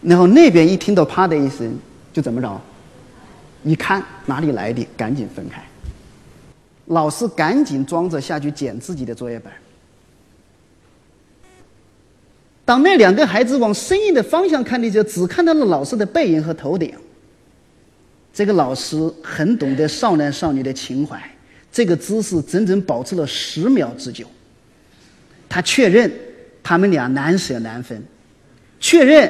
[0.00, 1.76] 然后那边一听到“啪”的一声，
[2.14, 2.58] 就怎么着？
[3.62, 5.62] 一看哪里来的，赶紧分开。
[6.86, 9.52] 老师赶紧装着下去捡自己的作业本。
[12.64, 16.94] 当那两个孩子往声音的方向看的时候，只看到了老师的背影和头顶。
[18.38, 21.20] 这个老师很懂得少男少女的情怀，
[21.72, 24.24] 这个姿势整整保持了十秒之久。
[25.48, 26.08] 他确认
[26.62, 28.00] 他们俩难舍难分，
[28.78, 29.28] 确认。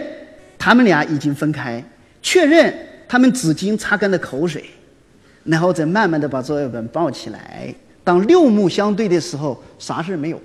[0.58, 1.82] 他们俩已经分开，
[2.20, 2.70] 确认
[3.08, 4.62] 他们纸巾擦干了口水，
[5.44, 7.74] 然后再慢慢的把作业本抱起来。
[8.04, 10.42] 当六目相对的时候，啥事没有。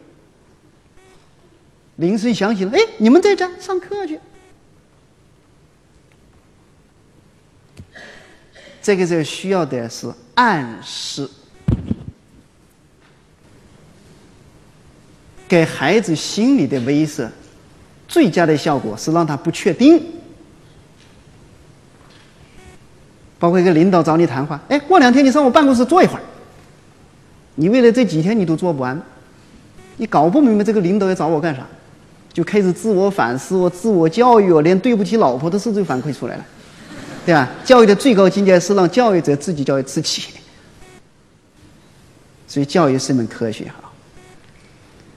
[1.97, 4.17] 铃声响起了，哎，你们在这上课去。
[8.83, 11.27] 这个时候需要的是暗示，
[15.47, 17.29] 给孩子心理的威慑。
[18.09, 20.03] 最佳的效果是让他不确定，
[23.39, 26.21] 包括一个领导找你谈话，哎，过两天你上我办公室坐一会儿。
[27.55, 29.01] 你为了这几天你都做不完，
[29.95, 31.65] 你搞不明白这个领导要找我干啥，
[32.33, 36.45] 就开始自我反思，我自我教育，我连对不起老婆的事都反馈出来了，
[37.25, 37.49] 对吧？
[37.63, 40.23] 教育的最高境界是让教育者自己教育自己，
[42.47, 43.89] 所以教育是一门科学哈。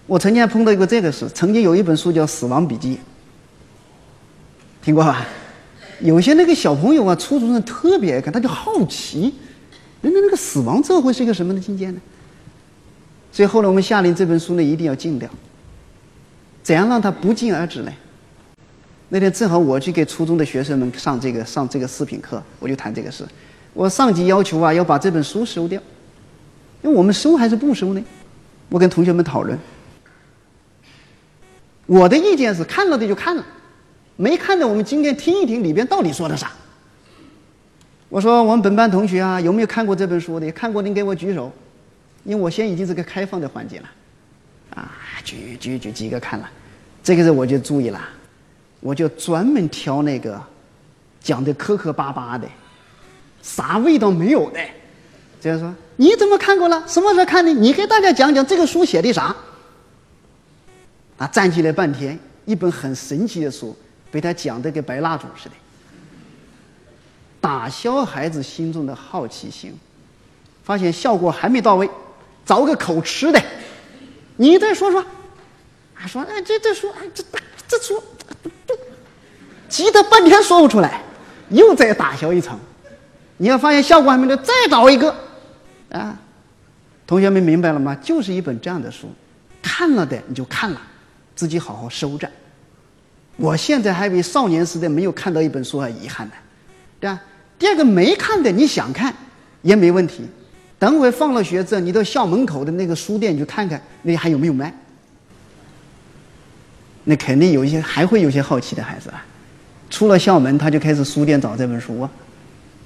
[0.07, 2.95] 我曾经还碰到一个这个事，曾经有一本书叫《死亡笔记》，
[4.85, 5.27] 听过吧？
[6.01, 9.35] 有些那个小朋友啊，初中生特别爱看，他就好奇，
[10.01, 12.01] 人家那个死亡之后会是一个什么的境界呢？
[13.33, 15.29] 所以后来我们下令这本书呢一定要禁掉，
[16.63, 17.93] 怎样让它不胫而止呢？
[19.09, 23.25] 那天正好我去给初中的学生们上这个上这个视频课，我就谈这个事。
[23.73, 25.81] 我上级要求啊，要把这本书收掉，
[26.83, 28.03] 因为我们收还是不收呢？
[28.69, 29.59] 我跟同学们讨论，
[31.87, 33.45] 我的意见是看了的就看了，
[34.17, 36.51] 没看的我们今天听一听里边到底说的啥。
[38.09, 40.51] 我说我们本班同学啊，有没有看过这本书的？
[40.53, 41.53] 看过您给我举手。
[42.25, 43.89] 因为我现在已经是个开放的环境了，
[44.75, 44.91] 啊，
[45.23, 46.51] 举举举几个看了，
[47.01, 48.01] 这个时候我就注意了，
[48.81, 50.41] 我就专门挑那个
[51.21, 52.47] 讲的磕磕巴巴的，
[53.43, 54.61] 啥味道没有的，
[55.41, 56.85] 这样说你怎么看过了？
[56.87, 57.53] 什么时候看的？
[57.53, 59.35] 你给大家讲讲这个书写的啥？
[61.17, 63.75] 啊，站起来半天，一本很神奇的书，
[64.11, 65.55] 被他讲的跟白蜡烛似的，
[67.41, 69.75] 打消孩子心中的好奇心，
[70.63, 71.89] 发现效果还没到位。
[72.45, 73.43] 找个口吃的，
[74.37, 75.01] 你再说说，
[75.95, 77.25] 啊说哎这这说哎这
[77.67, 78.01] 这说，
[79.77, 81.03] 急得半天说不出来，
[81.51, 82.59] 又再打消一层，
[83.37, 85.15] 你要发现效果还没到，再找一个，
[85.91, 86.19] 啊，
[87.07, 87.95] 同学们明白了吗？
[87.97, 89.11] 就是一本这样的书，
[89.63, 90.81] 看了的你就看了，
[91.35, 92.27] 自己好好收着。
[93.37, 96.33] 我现在还比少年时代没有看到一本书还遗憾呢，
[96.99, 97.21] 对吧？
[97.59, 99.15] 第二个没看的你想看
[99.61, 100.27] 也没问题。
[100.79, 104.75] 等会放了学之后，你到校门口的那个书店去看看，那还有没有卖？
[107.05, 109.23] 那肯定有一些，还会有些好奇的孩子啊。
[109.89, 112.11] 出了校门，他就开始书店找这本书啊。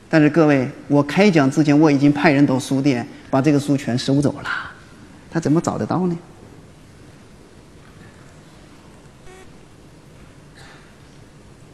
[0.09, 4.49] 但是各位，我开讲之前我已经派人到书店把这个书全收走了，
[5.31, 6.19] 他怎么找得到呢？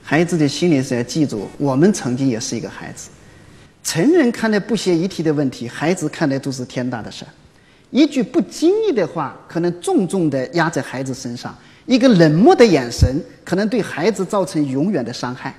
[0.02, 3.08] 孩子的心里是要记住，我们曾经也是一个孩子。
[3.82, 7.28] 成人看来不屑一提的问题，孩子看来都是天大的事儿。
[7.90, 11.52] 一句不经意的话，可能重重的压在孩子身上；
[11.86, 15.50] 一个冷漠的眼神，可能对孩子造成永远的伤害；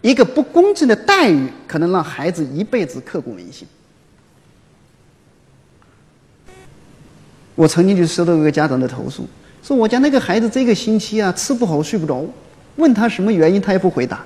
[0.00, 3.66] 一个不公正的待遇，可能让孩子一辈子刻骨铭心。
[7.54, 9.26] 我曾经就收到一个家长的投诉，
[9.62, 12.24] 说我家那个孩子这个星期啊吃不好睡不着，
[12.76, 14.24] 问他什么原因，他也不回答。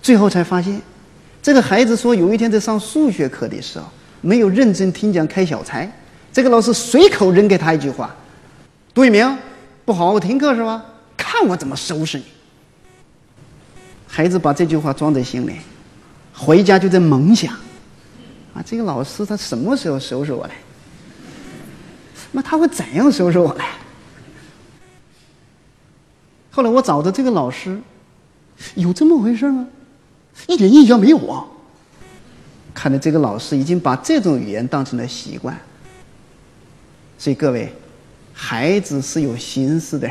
[0.00, 0.80] 最后才发现。
[1.42, 3.86] 这个孩子说，有一天在上数学课的时候，
[4.20, 5.90] 没有认真听讲开小差，
[6.32, 8.14] 这个老师随口扔给他一句话
[8.94, 9.36] ：“杜一鸣，
[9.92, 10.82] 不好好听课是吧？
[11.18, 12.24] 看我怎么收拾你。”
[14.08, 15.56] 孩子把这句话装在心里，
[16.32, 17.52] 回家就在猛想
[18.56, 20.54] ：“啊，这个老师他什么时候收拾我来？
[22.30, 23.66] 那他会怎样收拾我来？”
[26.50, 27.78] 后来我找的这个老师，
[28.74, 29.68] 有这么回事吗？
[30.46, 31.44] 一点印象没有啊！
[32.72, 35.54] 看来这个老师已经把这种语言当成了习惯。
[37.18, 37.70] 所以各位，
[38.44, 40.10] 孩子是有心思的，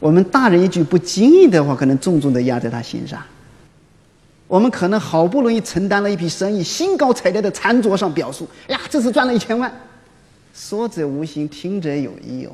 [0.00, 3.22] 我们大人一句不经意的话，可能重重的压在他心上。
[4.48, 9.72] 我们可能好不容易承担了一笔生意，兴高采烈的餐桌上表述：“呀，这次赚了一千万。”
[10.52, 12.50] 说者无心，听者有意哦。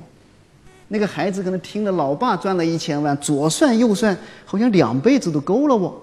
[0.89, 5.95] 那个孩子可能听了老爸赚了一千万，左算右算，好像两辈子都够了哦。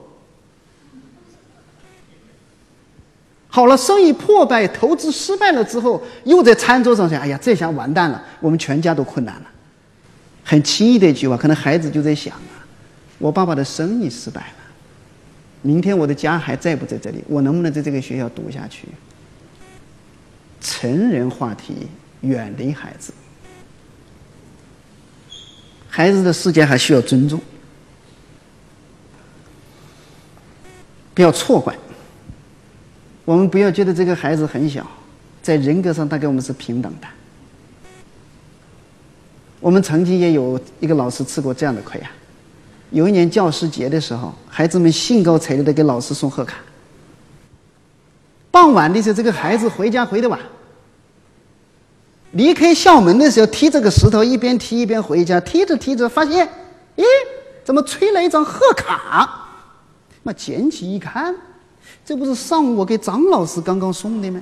[3.57, 9.47] 好了，生意破败，投资失败了之后，又在餐桌上想：“哎呀，这下完蛋了，我们全家都困难了。”
[10.45, 12.61] 很轻易的一句话，可能孩子就在想啊
[13.17, 14.57] ：“我爸爸的生意失败了，
[15.63, 17.23] 明天我的家还在不在这里？
[17.27, 18.87] 我能不能在这个学校读下去？”
[20.61, 21.87] 成人话题
[22.21, 23.11] 远离孩子，
[25.89, 27.41] 孩子的世界还需要尊重，
[31.15, 31.75] 不要错怪。
[33.27, 34.87] 我们不要觉得这个孩子很小，
[35.41, 37.07] 在人格上他跟我们是平等的。
[39.59, 42.09] 我们曾经也有一个老师吃过这样的亏啊！
[42.91, 46.59] 有一年教师节的时候，孩子们兴高采烈的给老师送贺卡。
[48.49, 50.39] 傍晚的时候，这个孩子回家回的晚，
[52.31, 56.47] 离开校门的时候踢这个石头，一边踢一边回家，踢着踢着发现，
[56.95, 57.03] 咦，
[57.65, 59.49] 怎么吹来一张贺卡？
[60.23, 61.35] 那捡起一看。
[62.07, 64.41] 这不是上午我给张老师刚刚送的吗？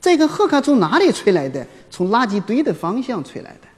[0.00, 1.64] 这个贺卡从哪里吹来的？
[1.88, 3.68] 从垃圾堆的方向吹来的。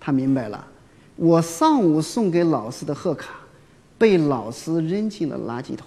[0.00, 0.66] 他明白了，
[1.14, 3.36] 我上午送给老师的贺卡，
[3.96, 5.86] 被老师扔进了垃圾桶。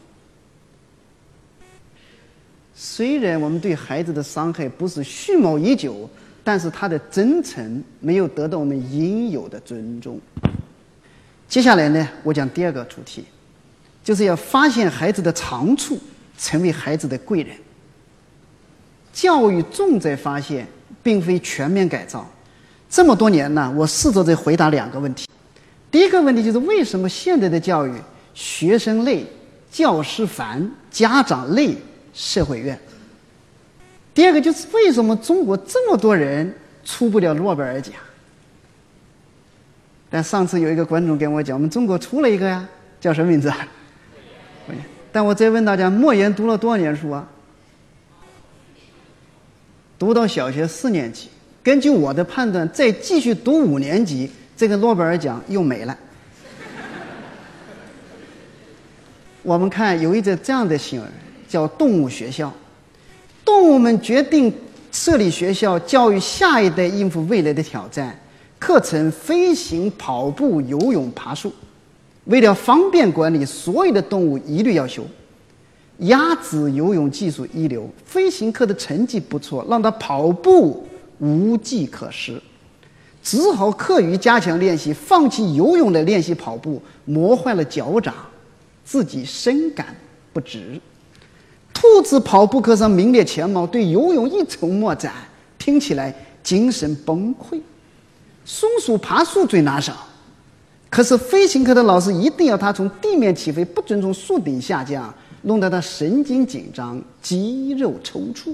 [2.73, 6.09] 虽然我们对孩子的伤害不是蓄谋已久，
[6.45, 10.17] 但是他的真诚没有得到我们应有的尊重。
[11.49, 13.25] 接下来呢，我讲第二个主题。
[14.09, 15.95] 就是要发现孩子的长处，
[16.35, 17.55] 成为孩子的贵人。
[19.13, 20.65] 教育重在发现，
[21.03, 22.27] 并非全面改造。
[22.89, 25.27] 这么多年呢，我试着在回答两个问题。
[25.91, 27.93] 第一个问题就是为什么现在的教育，
[28.33, 29.27] 学生累，
[29.71, 31.77] 教师烦，家长累，
[32.11, 32.79] 社会怨？
[34.15, 36.51] 第二个就是为什么中国这么多人
[36.83, 37.93] 出不了诺贝尔奖？
[40.09, 42.67] 但上次有一个观众跟我讲，我们中国出了一个呀，
[42.99, 43.53] 叫什么名字？
[45.11, 47.27] 但我再问大家，莫言读了多少年书啊？
[49.97, 51.27] 读到小学四年级。
[51.61, 55.97] 根据我的判断，再继续读五年级，这个诺贝尔奖又没了。
[59.41, 61.09] 我们看有一则这样的新闻，
[61.47, 62.53] 叫“动物学校”。
[63.43, 64.53] 动物们决定
[64.91, 68.17] 设立学校，教育下一代应付未来的挑战。
[68.59, 71.51] 课程：飞行、跑步、游泳、爬树。
[72.29, 75.03] 为了方便管理，所有的动物一律要修。
[75.97, 80.85] 鸭子游泳技术一流，飞行课的成绩不错，让它跑步。
[81.19, 82.41] 无计可施，
[83.21, 88.13] 只好课余加强练习，放弃游泳来练习跑步，磨坏了脚掌，
[88.85, 89.93] 自己深感
[90.31, 90.79] 不值。
[91.73, 95.11] 兔子跑步课上名列前茅，对游泳一筹莫展，
[95.57, 97.59] 听起来精神崩溃。
[98.45, 99.91] 松鼠爬树最拿手，
[100.89, 105.13] 可是飞行课的老师一定要他从地面起飞，不准从树顶下降，
[105.43, 108.53] 弄得他神经紧张，肌肉抽搐。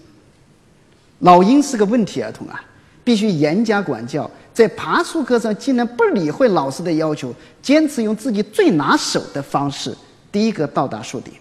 [1.20, 2.62] 老鹰是个问题儿童啊，
[3.04, 4.30] 必须严加管教。
[4.54, 9.96] 在爬树课上，竟然不理会老师的要求，坚持用自己最拿手的方式，
[10.32, 11.34] 第一个到达树顶。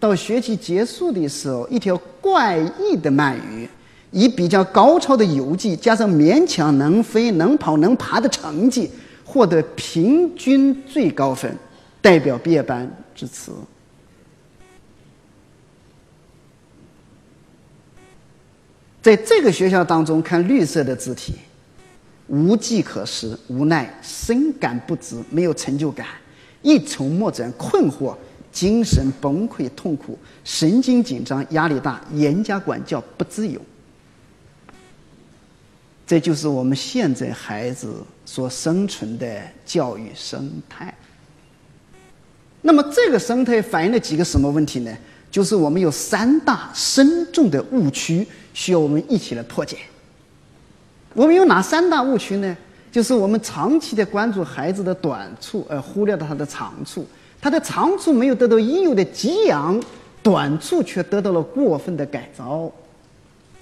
[0.00, 3.68] 到学期结束的时候，一条怪异的鳗鱼，
[4.10, 8.90] 以比较高超的游技，加上勉强能飞、能跑、能爬的成绩，
[9.32, 11.56] 获得平均最高分，
[12.02, 13.50] 代表毕业班致辞。
[19.00, 21.32] 在这个学校当中看绿色的字体，
[22.26, 26.06] 无计可施、无奈、深感不值、没有成就感、
[26.60, 28.14] 一筹莫展、困惑、
[28.52, 33.58] 精神崩溃、痛苦、神经紧张、压力大、严加管教、不自由。
[36.06, 37.94] 这就是我们现在孩子
[38.24, 40.94] 所生存的教育生态。
[42.62, 44.96] 那么，这个生态反映了几个什么问题呢？
[45.30, 48.26] 就是我们有三大深重的误区。
[48.54, 49.78] 需要我们一起来破解。
[51.14, 52.56] 我们有哪三大误区呢？
[52.92, 57.06] 就是我们长期的关注孩子的短处，而忽略了他的长处。
[57.40, 59.82] 他的长处没有得到应有的给养，
[60.22, 62.70] 短处却得到了过分的改造。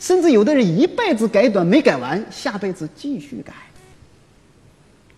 [0.01, 3.53] 甚至有的人一辈子改短没改完，下辈子继续改。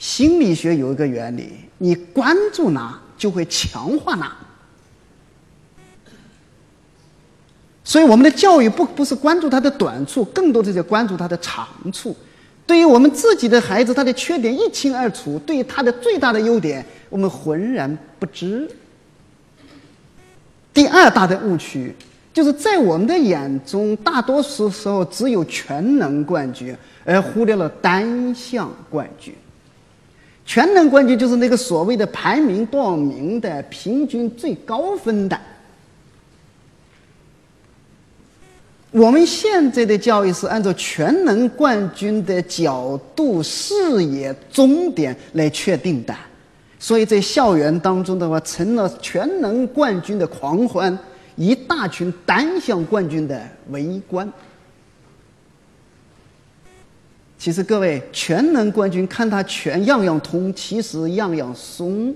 [0.02, 4.36] 心理学有一个原理：你关注哪，就会强化哪。
[7.84, 12.16] 所以，我们的教育不不是关注他的短处，更多的是关注他的长处。
[12.66, 18.68] 对于我们自己的孩子，他的缺点一清二楚；对于他的最大的优点，我们浑然不知。
[20.74, 21.94] 第二大的误区，
[22.32, 29.32] 就是在我们的眼中，大多数时候只有全能冠军，而忽略了单项冠军。
[30.44, 35.38] 全能冠军就是那个所谓的排名多少名的，平均最高分的。
[38.90, 46.14] 我们现在的教育是按照全能冠军的角度、视野、终点来确定的，
[46.78, 50.98] 所以在校园当中的话，成了全能冠军的狂欢，
[51.36, 53.40] 一大群单项冠军的
[53.70, 54.30] 围观。
[57.42, 62.14] 其实各位，全能冠军看他全样样通，其实样样松。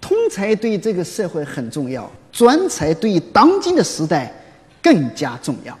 [0.00, 2.10] 通才对这个社会很重要。
[2.32, 4.34] 专才对当今的时代
[4.82, 5.78] 更加重要。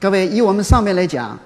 [0.00, 1.38] 各位，以我们上面来讲，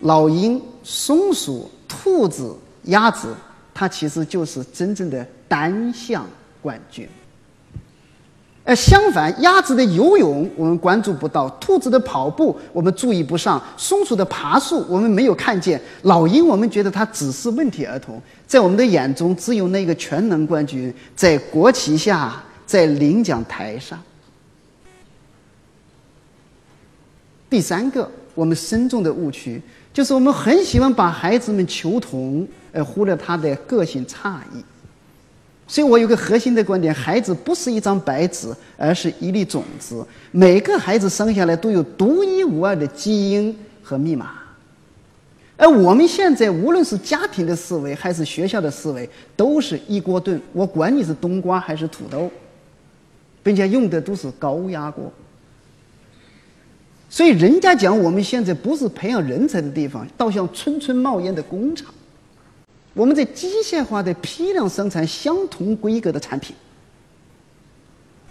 [0.00, 3.36] 老鹰、松鼠、兔子、鸭子，
[3.74, 6.26] 它其实就是真正的单项
[6.62, 7.06] 冠军。
[8.70, 18.22] 而相反，鸭子的游泳我们关注不到，兔子的跑步我们注意不上，松鼠的爬树我们没有看见，老鹰我们觉得它只是问题儿童。
[18.46, 22.40] 在我们的眼中，只有那个全能冠军在国旗下。
[22.64, 24.00] 在领奖台上。
[27.48, 29.60] 第三个，我们深重的误区
[29.92, 34.64] 就是我们很喜欢把孩子们求同，而忽略他的个性差异。
[35.70, 40.04] 所以我有个核心的观点：孩子不是一张白纸，而是一粒种子。
[40.32, 44.32] 每个孩子生下来都有独一无二的基因和密码，
[45.56, 52.28] 而我们现在无论是家庭的思维还是学校的思维，都是一锅炖，我管你是冬瓜还是土豆，
[53.40, 55.12] 并且用的都是高压锅。
[57.08, 61.94] 所以人家讲我们现在不是培养人才的地方，倒像村村冒烟的工厂。
[62.92, 66.54] 我们在机械化的批量生产相同规格的产品，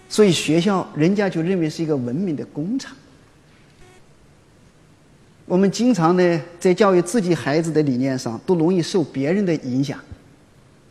[0.10, 2.96] 所以学校人家就认为是一个文明的工厂。
[5.46, 9.98] 我们经常呢在教育自己孩子的理念上，都容易受别人的影响，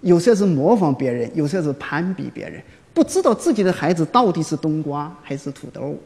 [0.01, 2.61] 有时候是模仿别人，有时候是攀比别人，
[2.93, 5.97] 不知道自己的孩子到底是冬瓜还是土豆，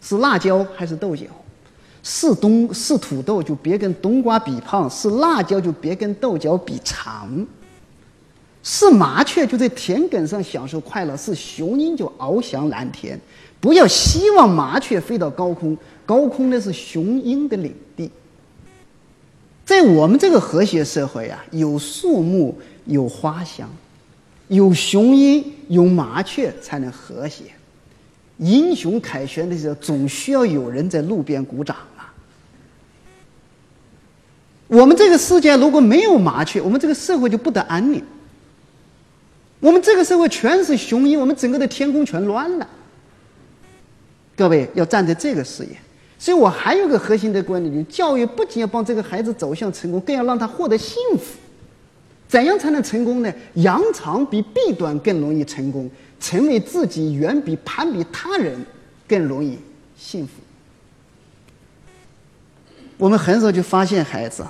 [0.00, 1.26] 是辣椒还是豆角。
[2.02, 7.46] 是冬是土豆就别跟冬瓜比胖，是辣椒就别跟豆角比长。
[8.62, 13.18] 是麻雀就在田埂上享受快乐，是雄鹰就翱翔蓝天。
[13.58, 18.10] 不要希望麻雀飞到高空，高空那是雄鹰的领地。
[19.64, 23.68] 在我们这个和谐社会啊，有树木，有花香，
[24.48, 27.44] 有雄鹰，有麻雀，才能和谐。
[28.40, 32.12] 英雄凯旋的时候，总需要有人在路边鼓掌啊。
[34.66, 38.02] 我们这个世界如果没有麻雀，我们这个社会就不得安宁。
[39.58, 42.66] 我们这个社会全是雄鹰，我们整个的天空全乱了。
[44.34, 45.76] 各位要站在这个视野，
[46.18, 51.38] 所以我还有个核心的观点：，就教育不仅要帮这个孩子走向成功，更要让他获得幸福。
[52.26, 53.30] 怎样才能成功呢？
[53.54, 55.90] 扬长比避短更容易成功，
[56.20, 58.64] 成为自己远比攀比他人
[59.08, 59.58] 更容易
[59.98, 60.34] 幸福。
[62.96, 64.46] 我们很少去发现孩子。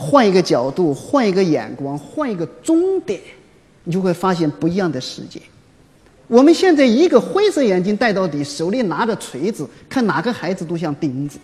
[0.00, 3.20] 换一个角度，换一个眼光，换一个终点，
[3.82, 5.42] 你就会发现不一样的世界。
[6.28, 11.40] 我们现在一个灰色眼镜戴到底，手里拿着锤子，看哪个孩子都像钉子。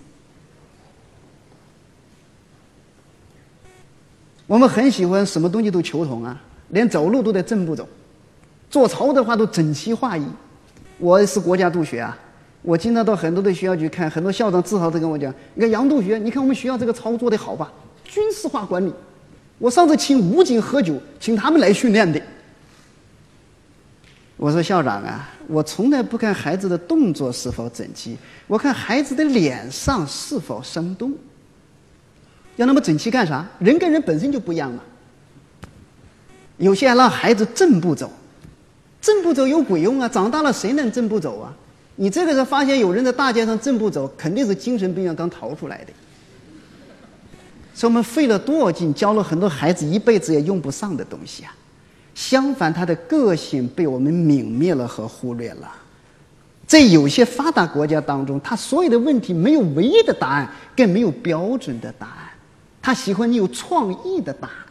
[4.47, 7.89] 我们很喜欢什么东西都求同啊，连走路都得正步走，
[8.71, 10.25] 做操的话都整齐划一。
[10.99, 12.17] 我是国家督学啊，
[12.63, 17.73] 我经常到很多的学校去看，很多校长自豪地跟我讲：“你看杨督学，你看我们学校这个操做的好吧？”
[18.05, 18.93] 军事化管理，
[19.59, 22.21] 我上次请武警喝酒，请他们来训练的。
[24.37, 31.13] 我说校长啊，我从来不看孩子的动作是否整齐，我看孩子的脸上是否生动。
[32.57, 33.45] 要那么整齐干啥？
[33.59, 34.81] 人跟人本身就不一样嘛。
[36.59, 38.13] 有些人让孩子正步走，
[39.05, 40.09] 正步走有鬼用啊！
[40.09, 41.53] 长大了谁能正步走啊？
[41.97, 45.93] 你这个时候发现有人在大街上正步走，肯定是精神病院刚逃出来的。
[47.75, 51.55] 所以我们费了多少劲，教了很多孩子一辈子也用不上的东西啊！
[52.15, 55.71] 相反，他的个性被我们泯灭了和忽略了。
[56.67, 62.31] 在有些发达国家当中，他所有的问题没有唯一的答案，更没有标准的答案。
[62.81, 64.64] 他喜欢你有创意的答案。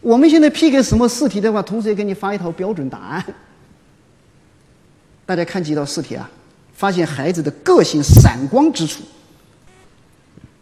[0.00, 3.24] 我们现在批给什么试题的话，同时也给你发一套标准答案。
[5.26, 6.30] 大家看几道试题啊，
[6.72, 9.02] 发现孩子的个性闪光之处。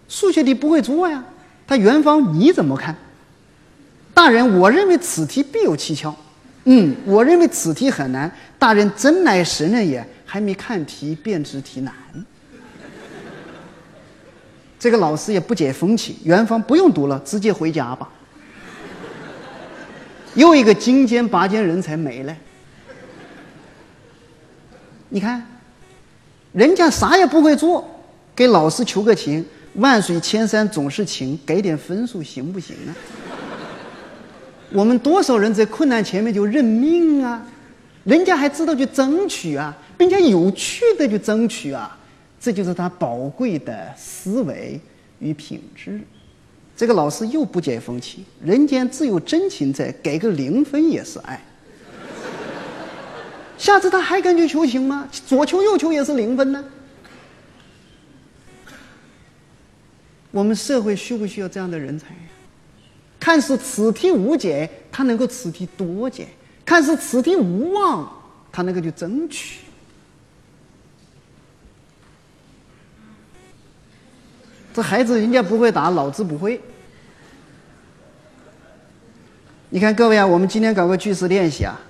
[0.08, 1.22] 数学题不会做呀，
[1.66, 2.96] 他元芳你怎么看？
[4.14, 6.14] 大人，我认为此题必有蹊跷。
[6.64, 8.30] 嗯，我认为此题很难。
[8.58, 11.94] 大人真乃神人也，还没看题便知题难。
[14.78, 18.08] 这个老师也不解风情，元芳不用读了，直接回家吧。
[20.36, 22.36] 又一个精尖拔尖人才没了。
[25.08, 25.44] 你看，
[26.52, 27.84] 人家啥也不会做，
[28.34, 29.44] 给老师求个情。
[29.74, 32.90] 万水千山总是情，给点分数行不行啊？
[34.72, 37.46] 我们多少人在困难前面就认命啊？
[38.04, 41.96] 人家还知道去争取啊，并且有趣的去争取啊，
[42.40, 44.80] 这就是他宝贵的思维
[45.18, 46.00] 与品质。
[46.76, 51.42] 这个老师又不解风情，人间自有真情在，给个零分也是爱。
[53.56, 55.08] 下次他还敢去求情吗？
[55.10, 56.62] 左求右求也是零分呢？
[60.30, 62.20] 我们社会需不需要这样的人才呀？
[63.18, 66.26] 看似此题无解，他能够此题多解；
[66.66, 68.06] 看似此题无望，
[68.52, 69.60] 他能够去争取。
[74.76, 76.60] 这孩子人家不会打，老子不会。
[79.70, 81.80] 你看各位啊，我们今天搞个句式练习啊，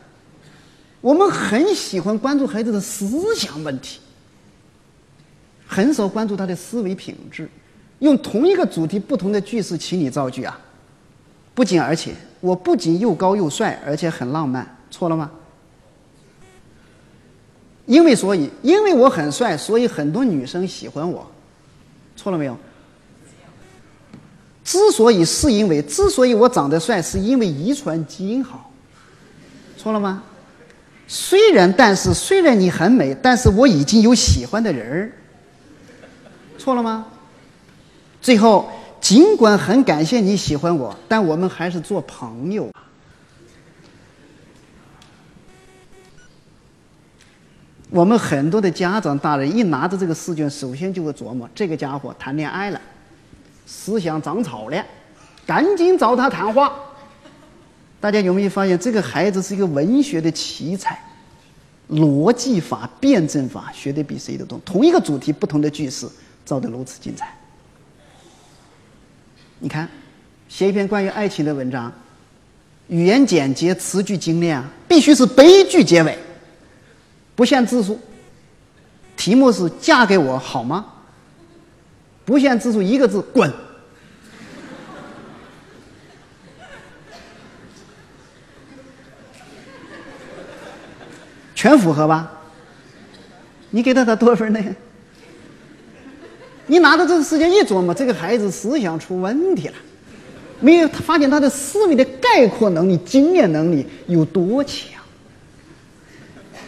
[1.00, 3.98] 我们很喜欢关注孩子的思想问题，
[5.66, 7.50] 很少关注他的思维品质。
[7.98, 10.56] 用同一个主题，不同的句式，请你造句啊！
[11.56, 15.28] 不仅而且，我不仅又高又帅，而且很浪漫，错了吗？
[17.86, 21.28] 因为所以，因为我很帅，所以很多女生喜欢我，
[22.14, 22.56] 错了没有？
[24.66, 28.72] 之所以是因为，之所以我长得帅，是因为遗传基因好。
[29.78, 30.24] 错了吗？
[31.06, 35.12] 虽然，但是虽然你很美，但是我已经有喜欢的人儿。
[36.58, 37.06] 错了吗？
[38.20, 38.68] 最后，
[39.00, 42.68] 尽管很感谢你喜欢我，但我们还是做朋友。
[47.88, 52.80] 我们很多的家长大人一拿着这个试卷，首先就会琢磨：这个家伙谈恋爱了，
[53.66, 54.86] 思想长草了，
[55.44, 56.72] 赶紧找他谈话。
[58.00, 61.02] 大家有没有发现，这个孩子是一个文学的奇才，
[61.90, 64.60] 逻辑法、辩证法学的比谁都多。
[64.64, 66.06] 同一个主题，不同的句式，
[66.44, 67.36] 造得如此精彩。
[69.58, 69.88] 你看，
[70.48, 71.92] 写一篇关于爱情的文章，
[72.88, 76.16] 语言简洁，词句精炼啊，必须是悲剧结尾。
[77.34, 77.98] 不限字数，
[79.16, 80.86] 题目是“嫁给我好吗？”
[82.26, 83.50] 不限字数，一个字“滚”，
[91.54, 92.32] 全符合吧？
[93.70, 94.60] 你给他他多少分呢？
[96.66, 99.74] 你拿着这个时间一琢磨，这个孩子思想出问题了，
[100.58, 105.00] 没有发现他的思维的概括能力、经验能力有多强。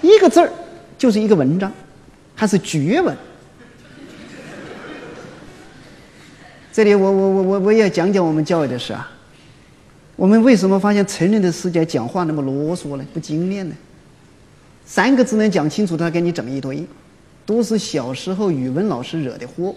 [0.02, 0.52] 一个字儿
[0.96, 1.72] 就是一个文章，
[2.36, 3.16] 还是绝文。
[6.78, 9.10] 这里我我我我我也讲讲我们教育的事啊。
[10.14, 13.04] 我们为什么发现成人的世界讲话那么啰嗦呢？
[13.12, 13.74] 不精炼呢？
[14.84, 16.86] 三个字能讲清楚，他给你整一堆，
[17.44, 19.74] 都是小时候语文老师惹的祸。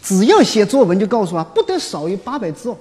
[0.00, 2.76] 只要写作文，就告诉啊，不得少于八百字哦。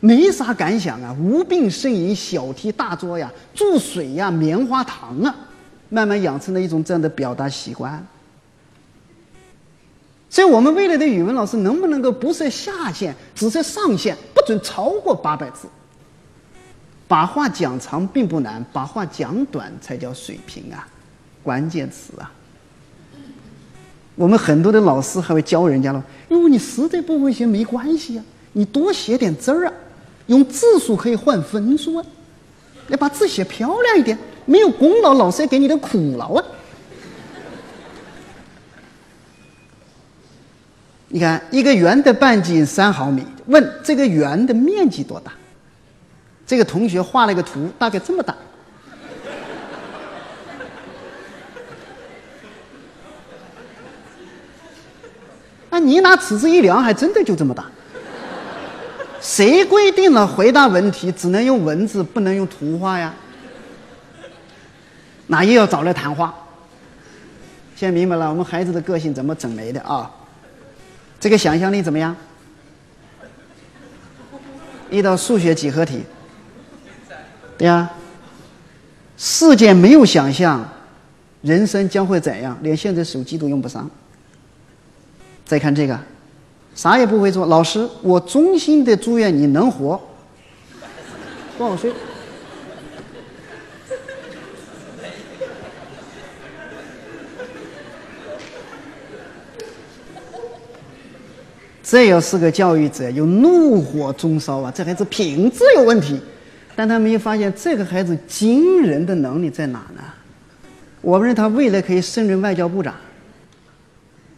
[0.00, 5.36] 没啥感想啊，无病呻吟，小题大做呀，注水呀，棉花糖啊，
[5.90, 8.02] 慢慢养成了一种这样的表达习惯。
[10.34, 15.68] 所以，我们未来的语文老师能不能够不设下限，只设上限，不准超过八百字？
[17.06, 20.88] 把话讲长并不难，把话讲短才叫水平啊，
[21.40, 22.32] 关键词啊。
[24.16, 28.24] 我们很多的老师还会教人家了，如果你实在不会写，没关系啊，
[28.54, 29.72] 你多写点字儿啊。
[30.26, 32.04] 用字数可以换分数啊！
[32.88, 36.44] 要把字写漂亮一点，没有功劳，老师要给你的苦劳啊！
[41.14, 45.30] 你看，一个圆的半径三毫米，问这个圆的面积多大？
[46.44, 48.34] 这个同学画了一个图，大概这么大。
[55.70, 57.66] 那你拿尺子一量，还真的就这么大。
[59.20, 63.14] 谁规定了回答问题只能用文字，不能用图画呀？
[65.28, 66.34] 那又要找来谈话。
[67.76, 70.10] 现在明白了，我们孩子的个性怎么整没的啊？
[71.24, 72.14] 这个想象力怎么样？
[74.90, 76.02] 一道数学几何题，
[77.56, 77.90] 对呀。
[79.16, 80.68] 世界没有想象，
[81.40, 82.58] 人生将会怎样？
[82.60, 83.90] 连现在手机都用不上。
[85.46, 85.98] 再看这个。
[86.74, 89.98] 啥也不会做，老师，我衷心的祝愿你能活。
[91.56, 91.90] 多少岁？
[101.94, 104.72] 这要是个教育者，有怒火中烧啊！
[104.74, 106.20] 这孩子品质有问题，
[106.74, 110.02] 但他没有发现这个孩子惊人的能力在哪呢？
[111.00, 112.92] 我们认为他未来可以胜任外交部长。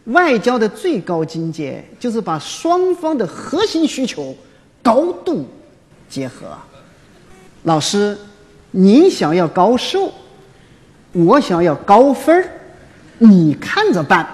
[0.03, 4.37] 外交的最高境界就是把双方的核心需求
[4.83, 5.43] 高度
[6.07, 6.55] 结合。
[7.63, 8.15] 老师，
[8.69, 10.13] 您想要高寿，
[11.11, 12.47] 我想要高分儿，
[13.17, 14.29] 你看着办。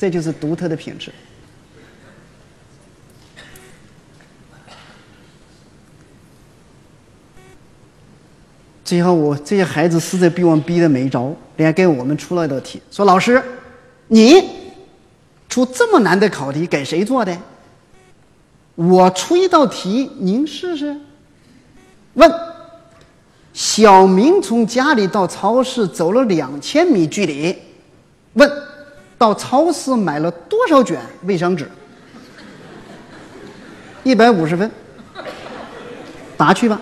[0.00, 1.12] 这就是独特的品质。
[8.82, 13.42] 最后，我这些孩子实在逼我们逼的没招，连给我们出了一道题，说：“老师，
[14.08, 14.42] 你
[15.50, 17.36] 出这么难的考题给谁做的？
[18.76, 20.96] 我出一道题，您试试。
[22.14, 22.32] 问：
[23.52, 27.54] 小明从家里到超市走了两千米距离，
[28.32, 28.50] 问：
[29.20, 31.70] 到超市买了多少卷卫生纸？
[34.02, 34.70] 一百五十分，
[36.38, 36.80] 答去吧。”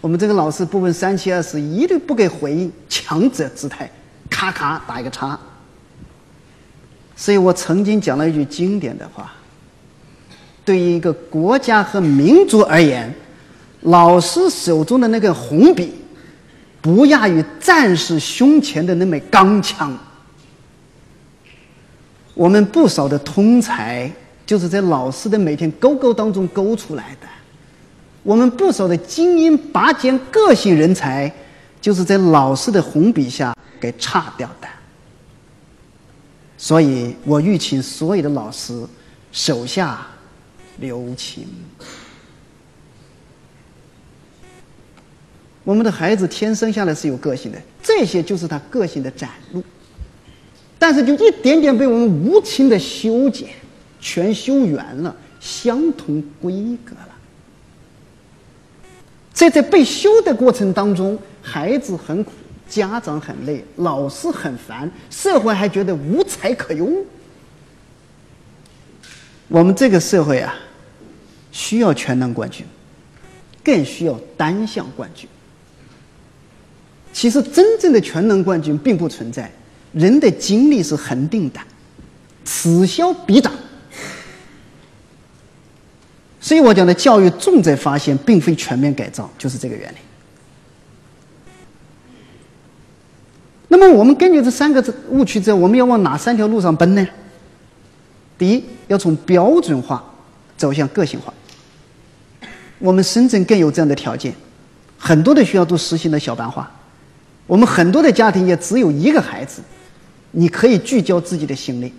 [0.00, 3.90] 我们这个老师不问三七二十一，一律不给回应，强者姿态，
[4.30, 5.38] 咔咔打一个叉。
[7.14, 9.30] 所以我曾经讲了一句经典的话：，
[10.64, 13.14] 对于一个国家和民族而言，
[13.82, 15.99] 老师手中的那根红笔，
[16.80, 19.96] 不亚于战士胸前的那枚钢枪。
[22.34, 24.10] 我们不少的通才，
[24.46, 27.26] 就是在老师的每天勾勾当中勾出来的；
[28.22, 31.30] 我们不少的精英拔尖个性人才，
[31.80, 34.68] 就是在老师的红笔下给叉掉的。
[36.56, 38.86] 所以我欲请所有的老师
[39.32, 40.06] 手下
[40.78, 41.46] 留情。
[45.62, 49.62] 我们的孩子天生下来是有个性的，这些就是他个性的展露。
[50.78, 53.50] 但是就一点点被我们无情的修剪，
[54.00, 56.52] 全修圆了，相同规
[56.84, 57.08] 格了。
[59.32, 62.32] 在这被修的过程当中，孩子很苦，
[62.68, 67.04] 家长很累，老师很烦，社会还觉得无才可用。
[69.48, 70.54] 我们这个社会啊，
[71.52, 72.66] 需要全能冠军，
[73.62, 75.28] 更需要单项冠军。
[77.12, 79.50] 其实，真正的全能冠军并不存在。
[79.92, 81.60] 人的精力是恒定的，
[82.44, 83.52] 此消彼长。
[86.40, 89.96] 所以我讲的教育重在发现，并非全面改造，就是这个原理。
[93.68, 97.06] 那么，我们根据这三个误区之后，我们要往哪三条路上奔呢？
[98.38, 100.02] 第一，要从标准化
[100.56, 101.34] 走向个性化。
[102.78, 104.32] 我们深圳更有这样的条件，
[104.96, 106.70] 很多的学校都实行了小班化。
[107.50, 109.60] 我们很多的家庭也只有一个孩子，
[110.30, 111.92] 你可以聚焦自己的心力。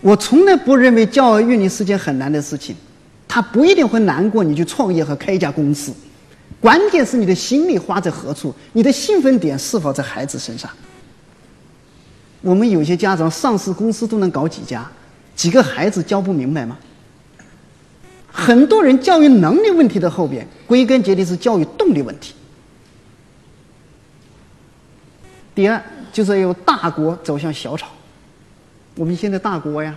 [0.00, 2.76] 我从来不认为教育你是件很难的事情，
[3.26, 5.92] 他不一定会难过你去创业和开一家公司，
[6.60, 10.70] 关键是你的心力花在何处，你的兴奋点是否在孩子身上。
[12.42, 14.88] 我们有些家长上市公司都能搞几家，
[15.34, 16.78] 几个孩子教不明白吗？
[18.30, 22.34] 很多人教育能力问题的后边，归根结底是教育动力问题。
[25.54, 25.82] 第二，
[26.12, 27.88] 就是由大国走向小炒。
[28.94, 29.94] 我们现在大国呀，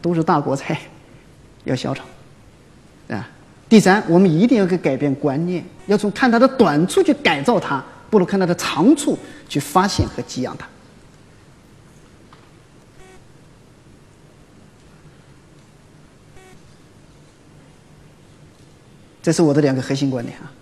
[0.00, 0.80] 都是大国菜，
[1.64, 2.04] 要小炒，
[3.08, 3.28] 啊。
[3.68, 10.68] 第三，我们一定要给改变观念，要从看它的短处去改造它，不如看它的长处去发现和激扬它。
[19.22, 20.52] 这是我的两个核心观点啊。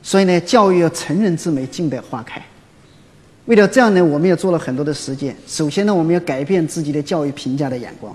[0.00, 2.42] 所以呢，教育要成人之美，静待花开。
[3.48, 5.34] 为了这样呢，我们也做了很多的实践。
[5.46, 8.14] 首先呢，我们要改变自己的教育评价的眼光。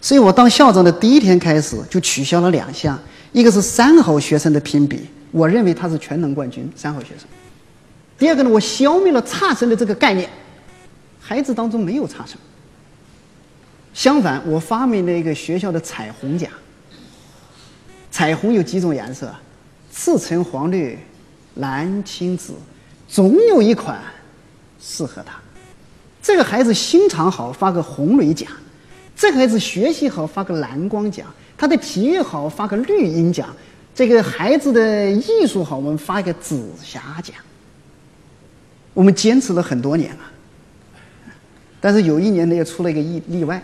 [0.00, 2.98] 所以我当校长的第一天开始，就取消了两项：
[3.30, 7.24] 一个是三好学生的评比，我认为他是全能冠军，三好学生；
[8.18, 10.28] 第二个呢，我消灭了差生的这个概念，
[11.20, 12.36] 孩子当中没有差生。
[13.94, 16.50] 相反，我发明了一个学校的彩虹奖。
[18.10, 19.32] 彩虹有几种颜色？
[19.94, 20.98] 赤橙黄绿。
[21.56, 22.54] 蓝青紫，
[23.06, 24.00] 总有一款
[24.82, 25.34] 适合他。
[26.20, 28.48] 这个孩子心肠好，发个红蕊奖；
[29.16, 31.24] 这个孩子学习好，发个蓝光奖；
[31.56, 33.46] 他的体育好，发个绿茵奖；
[33.94, 37.36] 这个孩子的艺术好，我们发一个紫霞奖。
[38.94, 40.20] 我们坚持了很多年了，
[41.80, 43.62] 但是有一年呢，又出了一个例例外。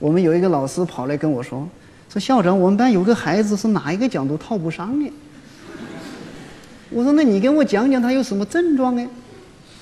[0.00, 1.66] 我们有一个老师跑来跟我说
[2.12, 5.08] ：“说校长，我们班有个孩子是哪一个奖都套不上呢。”
[6.90, 9.08] 我说：“那你跟我讲讲他有什么症状呢？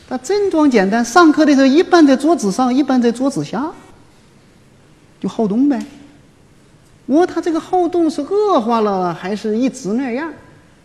[0.08, 3.70] 他症状简单，上课的时候一半在桌子上，一半在桌子下，
[5.20, 5.82] 就好动呗。
[7.06, 10.32] 我他这个好动是恶化了，还是一直那样？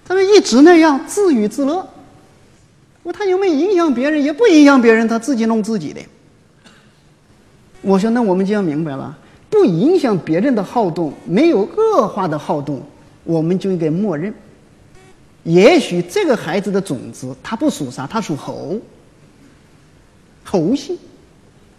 [0.06, 1.86] 他说一直那样，自娱自乐。
[3.04, 4.24] 我他有没有影响别人？
[4.24, 6.02] 也不影响别人，他自己弄自己的。
[7.82, 9.18] 我说那我们就要明白了，
[9.50, 12.82] 不影响别人的好动，没有恶化的好动，
[13.24, 14.34] 我们就应该默认。”
[15.44, 18.78] 也许这个孩子的种子，他不属啥，他属猴，
[20.50, 20.98] 猴性，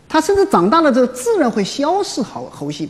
[0.07, 2.89] 他甚至长大了之后自然会消失猴猴性。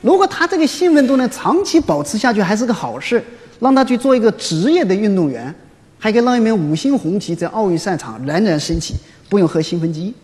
[0.00, 3.22] 如果他这个兴奋度呢长期保持下去，还是个好事，
[3.58, 5.52] 让他去做一个职业的运动员，
[5.98, 8.94] 还可以让一面五星红旗在奥运赛场冉冉升起，
[9.28, 10.14] 不用喝兴奋剂。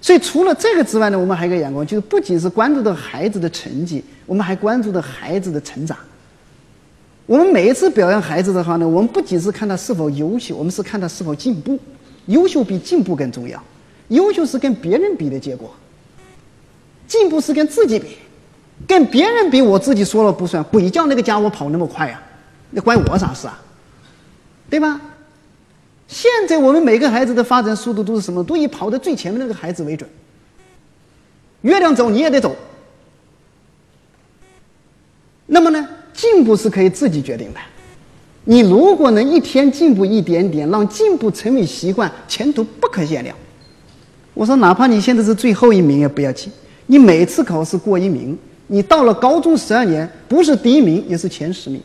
[0.00, 5.96] 所以除了这个之外呢，我们还有一个眼光，就是不仅是关注到孩子的成绩，我们还关注到孩子的成长。
[7.26, 11.78] 我们每一次表扬孩子的话呢，我们不仅是看他是否优秀，我们是看他是否进步。
[12.26, 13.62] 优秀比进步更重要。
[14.08, 15.74] 优秀是跟别人比的结果，
[17.06, 18.16] 进步是跟自己比。
[18.86, 20.62] 跟别人比，我自己说了不算。
[20.64, 22.22] 鬼叫那个家伙跑那么快呀，
[22.70, 23.58] 那关我啥事啊？
[24.68, 25.00] 对吧？
[26.08, 28.44] 现在我们每个孩子的发展速度都是什么？
[28.44, 30.08] 都以跑在最前面那个孩子为准。
[31.62, 32.54] 月亮走你也得走。
[35.46, 35.88] 那么呢？
[36.16, 37.60] 进步是可以自己决定的，
[38.44, 43.36] 你如果能一天进步一点点，让进步成为习惯，前途不可限量。
[44.32, 46.50] 我说，哪怕你现在是最后一名也不要紧，
[46.86, 48.36] 你每次考试过一名，
[48.66, 51.80] 你到了高中十二年，不是第一名也是前十名。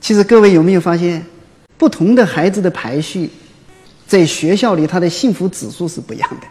[0.00, 1.24] 其实各位有没有发现，
[1.78, 3.30] 不同的孩子的排序，
[4.06, 6.46] 在学校里他的幸福指数是不一样的。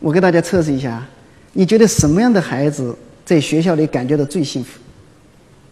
[0.00, 1.06] 我给大家测试一下，
[1.52, 4.78] 你觉得什么样的孩子在学校里感觉到最幸福？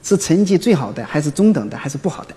[0.02, 2.34] 是成绩最好的，还是中等的，还是不好的？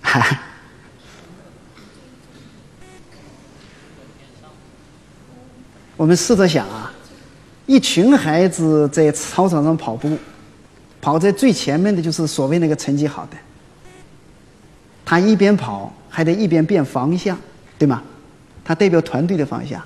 [0.00, 0.40] 哈，
[5.98, 6.90] 我们试着想啊，
[7.66, 10.16] 一群孩子在操场上跑步，
[11.00, 13.36] 跑在最前面的就是所谓那个成绩好的。
[15.04, 17.38] 他一边跑还得一边变方向，
[17.78, 18.02] 对吗？
[18.64, 19.82] 他代表团队的方向。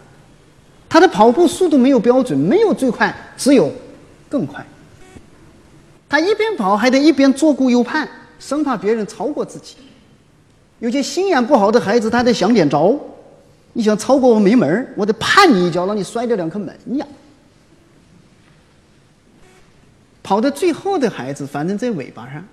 [0.92, 3.72] 他的跑步速度没有标准，没有最快，只有
[4.28, 4.62] 更快。
[6.06, 8.06] 他一边跑还得一边左顾右盼，
[8.38, 9.76] 生怕别人超过自己。
[10.80, 12.94] 有些心眼不好的孩子，他得想点招。
[13.72, 17.06] 你想超过我没门我得绊你一脚，让你摔掉两颗门牙。
[20.22, 22.44] 跑到最后的孩子，反正在尾巴上，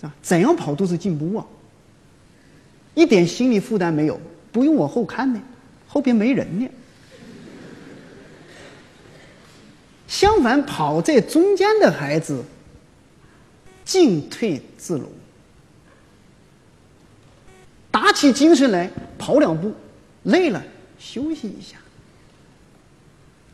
[0.00, 1.46] 啊，怎样跑都是进步啊，
[2.96, 4.20] 一点心理负担没有，
[4.50, 5.40] 不用往后看呢，
[5.86, 6.68] 后边没人呢。
[10.08, 12.42] 相反，跑在中间的孩子，
[13.84, 15.04] 进退自如。
[17.90, 19.72] 打起精神来跑两步，
[20.22, 20.62] 累了
[20.98, 21.76] 休息一下，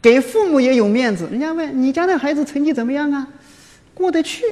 [0.00, 1.28] 给父母也有面子。
[1.30, 3.28] 人家问你家的孩子成绩怎么样啊？
[3.92, 4.44] 过得去，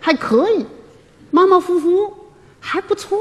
[0.00, 0.64] 还可以，
[1.30, 2.14] 马马虎虎，
[2.58, 3.18] 还不错。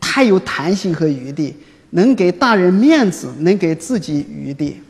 [0.00, 1.56] 太有弹性和余地，
[1.90, 4.82] 能给大人面子，能给自己余地。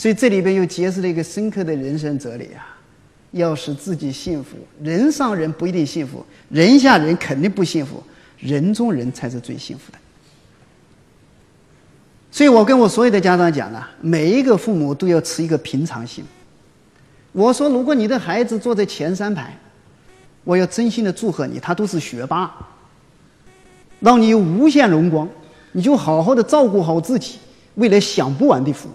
[0.00, 2.78] 所以这里边又揭示了一个深刻的人生哲理啊。
[3.32, 8.02] 要使自己幸福，人上人不一定幸福，人下人肯定不幸福，
[8.38, 9.98] 人中人才是最幸福的。
[12.30, 16.24] 所以我跟我所有的家长讲啊，每一个父母都要持一个平常心。
[17.32, 19.54] 我说，如果你的孩子坐在前三排，
[20.42, 22.50] 我要真心的祝贺你，他都是学霸，
[24.00, 25.28] 让你有无限荣光，
[25.72, 27.38] 你就好好的照顾好自己，
[27.74, 28.88] 未来享不完的福。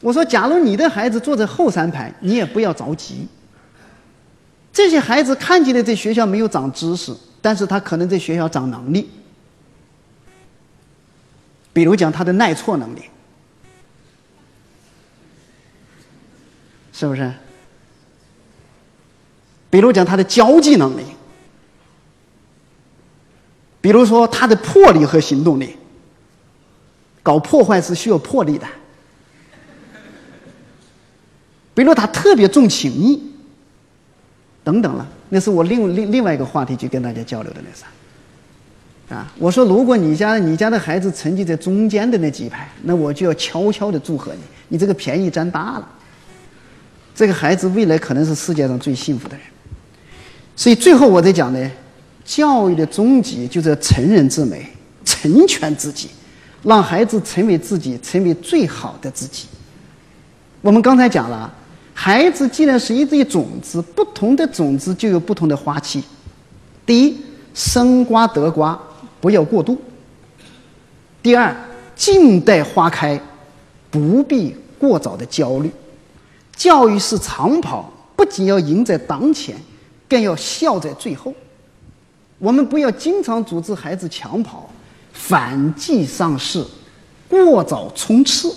[0.00, 3.26] 我说，假如你的孩子坐在后三排，你也不要着急。
[4.72, 9.10] 这些孩子看起来在学校没有长知识，但是他可能在学校长能力。
[11.72, 13.02] 比如讲他的耐挫能力，
[16.92, 17.32] 是不是？
[19.70, 21.02] 比如讲他的交际能力，
[23.80, 25.76] 比如说他的魄力和行动力。
[27.20, 28.66] 搞破坏是需要魄力的。
[31.78, 33.22] 比如他特别重情义，
[34.64, 45.88] 等等了，那是我另另另外一个话题去跟大家交流的那啥，啊，我说如果你家你家的孩子成绩在中间的那几排，那我就要悄悄的祝贺你，你这个便宜占大了，
[47.14, 49.46] 这个孩子未来可能是世界上最幸福的人。
[50.56, 51.70] 所以最后我在讲呢，
[52.24, 54.68] 教育的终极就是要成人之美，
[55.04, 56.10] 成全自己，
[56.64, 59.46] 让孩子成为自己，成为最好的自己。
[60.60, 61.54] 我们刚才讲了。
[62.00, 66.00] 孩子既然是一粒种子，不同的种子就有不同的花期。
[66.86, 67.20] 第一，
[67.52, 68.80] 生瓜得瓜，
[69.20, 69.74] 不要过度；
[71.20, 71.52] 第二，
[71.96, 73.20] 静待花开，
[73.90, 75.68] 不必过早的焦虑。
[76.54, 79.56] 教育是长跑，不仅要赢在当前，
[80.08, 81.34] 更要笑在最后。
[82.38, 84.70] 我们不要经常组织孩子抢跑，
[85.12, 86.64] 反季上市，
[87.28, 88.54] 过早冲刺。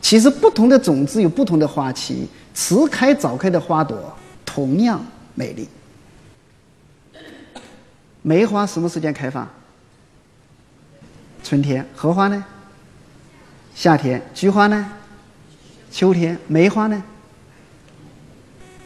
[0.00, 5.68] 其实不同的种子有不同的花期，迟开早开的花朵同样美丽。
[8.22, 9.48] 梅花什么时间开放？
[11.42, 11.86] 春天。
[11.94, 12.44] 荷花呢？
[13.74, 14.20] 夏天。
[14.34, 14.92] 菊花呢？
[15.90, 16.38] 秋天。
[16.46, 17.02] 梅花呢？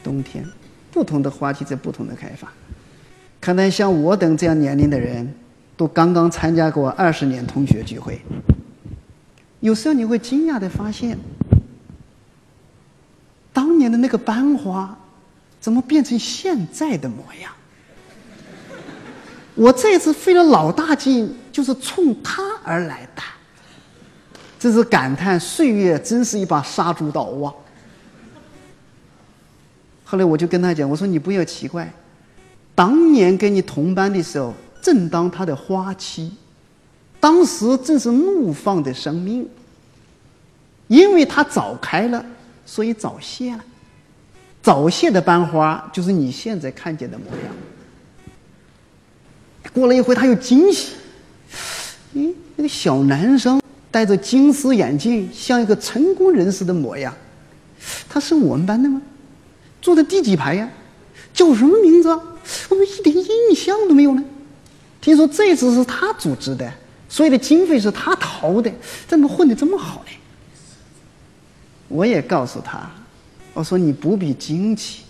[0.03, 0.47] 冬天。
[0.93, 2.51] 不同的花期在不同的开放。
[3.41, 5.35] 可能像我等这样年龄的人，
[5.77, 8.21] 都刚刚参加过二十年同学聚会。
[9.63, 11.17] 有时候你会惊讶的发现，
[13.53, 14.95] 当年的那个班花，
[15.61, 17.53] 怎么变成现在的模样？
[19.55, 23.23] 我这次费了老大劲，就是冲他而来的。
[24.59, 27.55] 这是感叹岁月真是一把杀猪刀啊！
[30.05, 31.89] 后来我就跟他讲，我说你不要奇怪，
[32.75, 36.33] 当年跟你同班的时候，正当他的花期。
[37.23, 39.49] 当时正是怒放的生命，
[40.89, 42.27] 因为它早开了，
[42.67, 43.65] 所以早谢了。
[44.61, 47.55] 早谢的班花就是你现在看见的模样。
[49.73, 50.95] 过了一会，他又惊喜，
[52.13, 57.15] 咦，那个小男生戴着金丝眼镜，像一个成功人士的模样。
[58.09, 59.01] 他是我们班的吗？
[59.81, 60.69] 坐在第几排呀？
[61.33, 62.09] 叫什么名字？
[62.09, 64.25] 我们一点印象都没有呢。
[65.01, 66.73] 听说这次是他组织的，
[67.13, 68.73] 所有的经费是他掏的，
[69.07, 70.11] 怎么混得这么好呢？
[71.89, 72.91] 我也告诉他。
[73.53, 75.03] 我说你不必惊奇，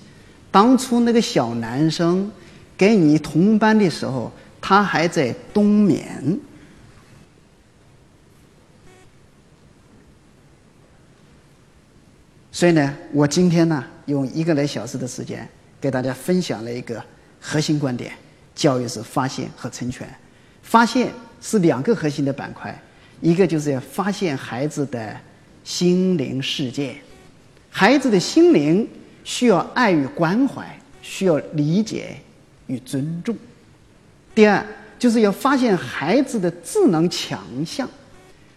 [0.51, 2.29] 当初那个小男生
[2.77, 6.41] 跟你同班的时候，他还在冬眠。
[12.51, 15.49] 所以呢，我今天呢，用一个来小时的时间，
[15.81, 17.01] 给大家分享了一个
[17.41, 18.13] 核心观点：
[18.57, 20.13] 教育是发现和成全。
[20.65, 21.13] 发现
[21.43, 22.81] 是两个核心的板块，
[23.21, 25.15] 一个就是要发现孩子的
[25.65, 26.95] 心灵世界。
[27.69, 28.89] 孩子的心灵
[29.25, 30.65] 需要爱与关怀，
[31.03, 32.17] 需要理解
[32.69, 33.37] 与尊重。
[34.35, 34.65] 第二，
[34.99, 37.89] 就是要发现孩子的智能强项，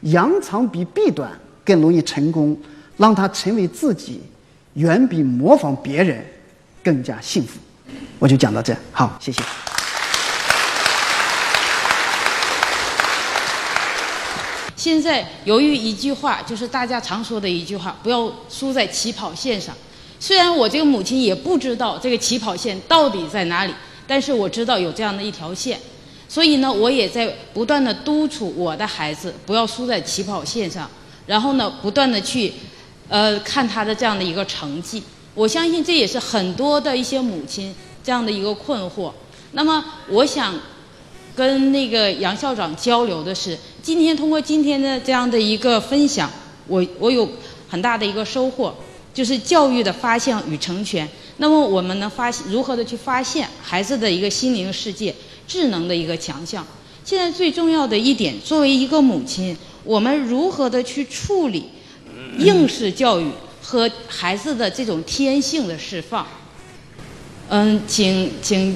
[0.02, 1.32] 扬长比避短
[1.64, 2.58] 更容易成功，
[2.98, 4.22] 让他成为自己，
[4.76, 6.24] 远比模仿别人
[6.84, 7.60] 更加幸福。
[8.20, 9.42] 我就讲到这，好，谢谢。
[14.86, 19.76] 现在由于一句话，就是大家常说的一句话，不要输在起跑线上。
[20.20, 23.74] 虽然我这个母亲也不知道这个起跑线到底在哪里，
[24.06, 25.80] 但是我知道有这样的一条线，
[26.30, 30.88] 所以呢，我也在不断的督促我的孩子不要输在起跑线上，
[31.26, 32.54] 然后呢，不断的去，
[33.10, 35.02] 呃，看他的这样的一个成绩。
[35.34, 37.74] 我相信这也是很多的一些母亲
[38.04, 39.12] 这样的一个困惑。
[39.54, 40.54] 那么，我想。
[41.36, 46.32] 跟那个杨校长交流的是，今天通过今天的这样的一个分享，
[46.68, 47.30] 我我有
[47.68, 48.74] 很大的一个收获，
[49.14, 51.08] 就是教育的发现与成全。
[51.38, 55.14] 那么我们能发现如何的去发现孩子的一个心灵世界、
[55.46, 56.66] 智能的一个强项？
[57.04, 61.70] 现在最重要的一点，作为一个母亲，我们如何的去处理
[62.40, 63.30] 应试教育
[63.62, 66.26] 和孩子的这种天性的释放？
[67.50, 68.76] 嗯，请请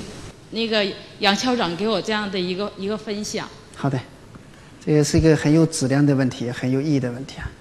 [0.52, 0.86] 那个。
[1.20, 3.45] 杨校长给我这样的一个一个分享。
[3.76, 4.00] 好的，
[4.86, 7.52] 这也是一个很有质量的问题，很有意义的问题啊！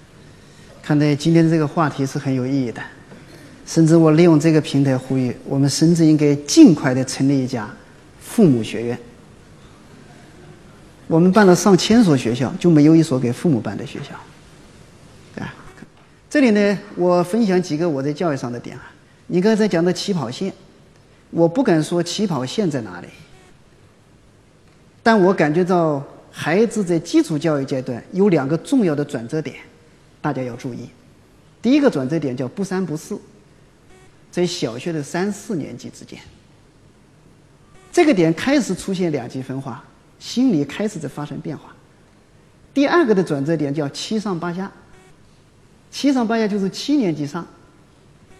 [0.81, 2.81] 看来今天这个话题是很有意义的，
[3.65, 7.69] 甚至我利用这个平台呼吁，我们甚至应该尽快的成立一家
[8.21, 8.97] 父母学院。
[11.07, 15.43] 我们办了上千所学校，就没有一所给父母办的学校。
[15.43, 15.53] 啊，
[16.29, 18.89] 这里呢，我分享几个我在教育上的点啊。
[19.27, 20.53] 你刚才讲的起跑线，
[21.31, 23.07] 我不敢说起跑线在哪里。
[25.01, 29.55] 但我感觉到孩子在基础教育阶段有两个重要的转折点，
[30.21, 30.89] 大家要注意。
[31.61, 33.19] 第一个转折点叫不三不四，
[34.31, 36.19] 在小学的三四年级之间，
[37.91, 39.83] 这个点开始出现两极分化，
[40.19, 41.73] 心理开始在发生变化。
[42.73, 44.71] 第二个的转折点叫七上八下，
[45.89, 47.45] 七上八下就是七年级上，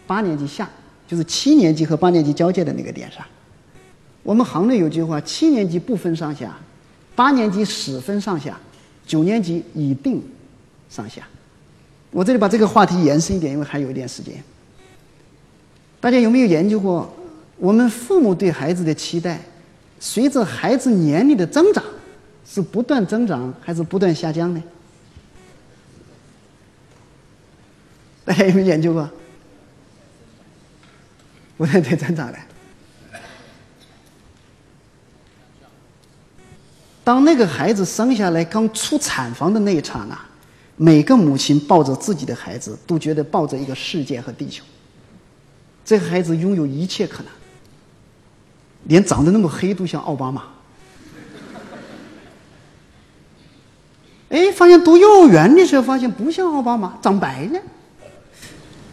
[0.06, 0.70] 八年级下，
[1.10, 3.26] 就是七年级和八年级交界的那个点上。
[4.22, 6.56] 我们行内有句话：七年级不分上下，
[7.16, 8.56] 八年级始分上下，
[9.04, 10.22] 九年级已定
[10.88, 11.26] 上下。
[12.12, 14.40] 我这里把这个话题延伸一点，因为还有一点时间。
[16.00, 17.12] 大家有没有研究过，
[17.56, 19.40] 我们父母对孩子的期待，
[19.98, 21.82] 随着孩子年龄的增长，
[22.46, 24.62] 是不断增长还是不断下降呢？
[28.24, 29.10] 大家有没有研究过？
[31.60, 32.38] 不断在增长的。
[37.04, 40.18] 当那个孩子生下来刚出产房的那一刹那，
[40.76, 44.64] 每个母亲抱着自己的孩子，都觉得抱着一个世界和地球。
[45.84, 47.30] 这个孩子拥有一切可能，
[48.84, 50.44] 连长得那么黑都像奥巴马。
[54.30, 57.60] 哎，发现读幼儿园的时候，发现不像奥巴马，长白了，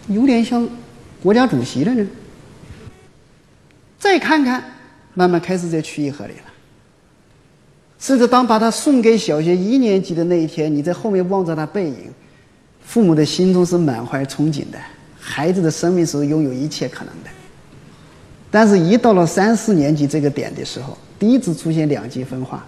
[0.09, 0.67] 有点像
[1.23, 2.05] 国家主席了呢。
[4.07, 4.63] 再看看，
[5.13, 6.43] 慢慢开始在区域河里了。
[7.99, 12.09] 甚至当把他送给小学一年级的那一天，你在后面望着他背影，
[12.81, 14.79] 父母的心中是满怀憧憬的。
[15.19, 17.29] 孩子的生命是拥有一切可能的，
[18.49, 22.65] 但是，一到了三四年级这个点的时候，第一次出现两极分化，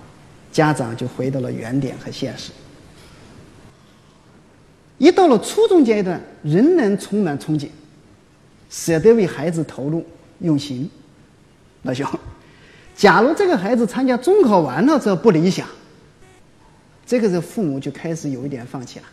[0.52, 2.52] 家长就回到了原点和现实。
[4.98, 7.70] 一到了初中阶段，仍然充满憧憬，
[8.70, 10.06] 舍得为孩子投入
[10.40, 10.90] 用心，
[11.84, 12.07] 老兄。
[12.95, 15.65] 假如这个孩子参加中考完了之后不理想，
[17.05, 19.05] 这个时候父母就开始有一点放弃了，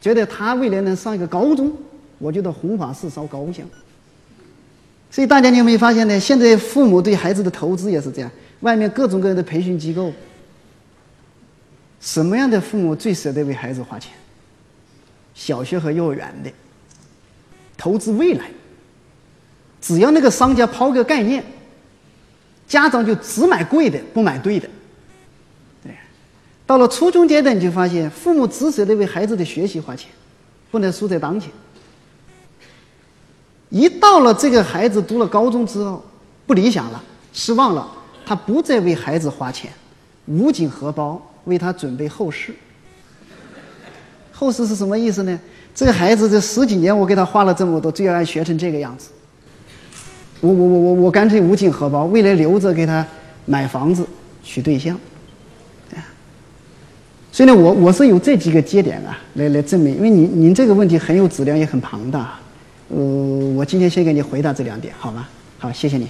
[0.00, 1.72] 觉得他未来能上一个高中，
[2.18, 3.64] 我觉得红花是烧高香。
[5.10, 6.18] 所以大家你有没有发现呢？
[6.18, 8.30] 现在父母对孩子的投资也是这样，
[8.60, 10.12] 外面各种各样的培训机构，
[12.00, 14.12] 什么样的父母最舍得为孩子花钱？
[15.32, 16.50] 小学和幼儿园的，
[17.76, 18.50] 投资未来。
[19.88, 21.42] 只要那个商家抛个概念，
[22.66, 24.68] 家长就只买贵的，不买对的。
[25.82, 25.90] 对，
[26.66, 30.10] 到了初中阶段，你就发现父母只舍得为孩子的学习花钱，
[30.70, 31.50] 不能输在当前。
[33.70, 36.04] 一到了这个孩子读了高中之后，
[36.46, 37.90] 不理想了，失望了，
[38.26, 39.72] 他不再为孩子花钱，
[40.26, 42.54] 捂紧荷包为他准备后事。
[44.32, 45.40] 后事是什么意思呢？
[45.74, 49.08] 这个孩子这十几年我给他花了这么多，最后还学成这个样子。
[50.40, 53.06] 我我我我我干脆捂紧荷包，未来留着给他
[53.46, 54.06] 买房子、
[54.42, 54.98] 娶对象。
[57.30, 62.38] 所以呢，我我是有这几个节点啊，来来证明，因为您您这个问题很有质量，也很庞大。
[62.88, 62.96] 呃，
[63.54, 65.28] 我今天先给你回答这两点，好吗？
[65.58, 66.08] 好，谢谢你。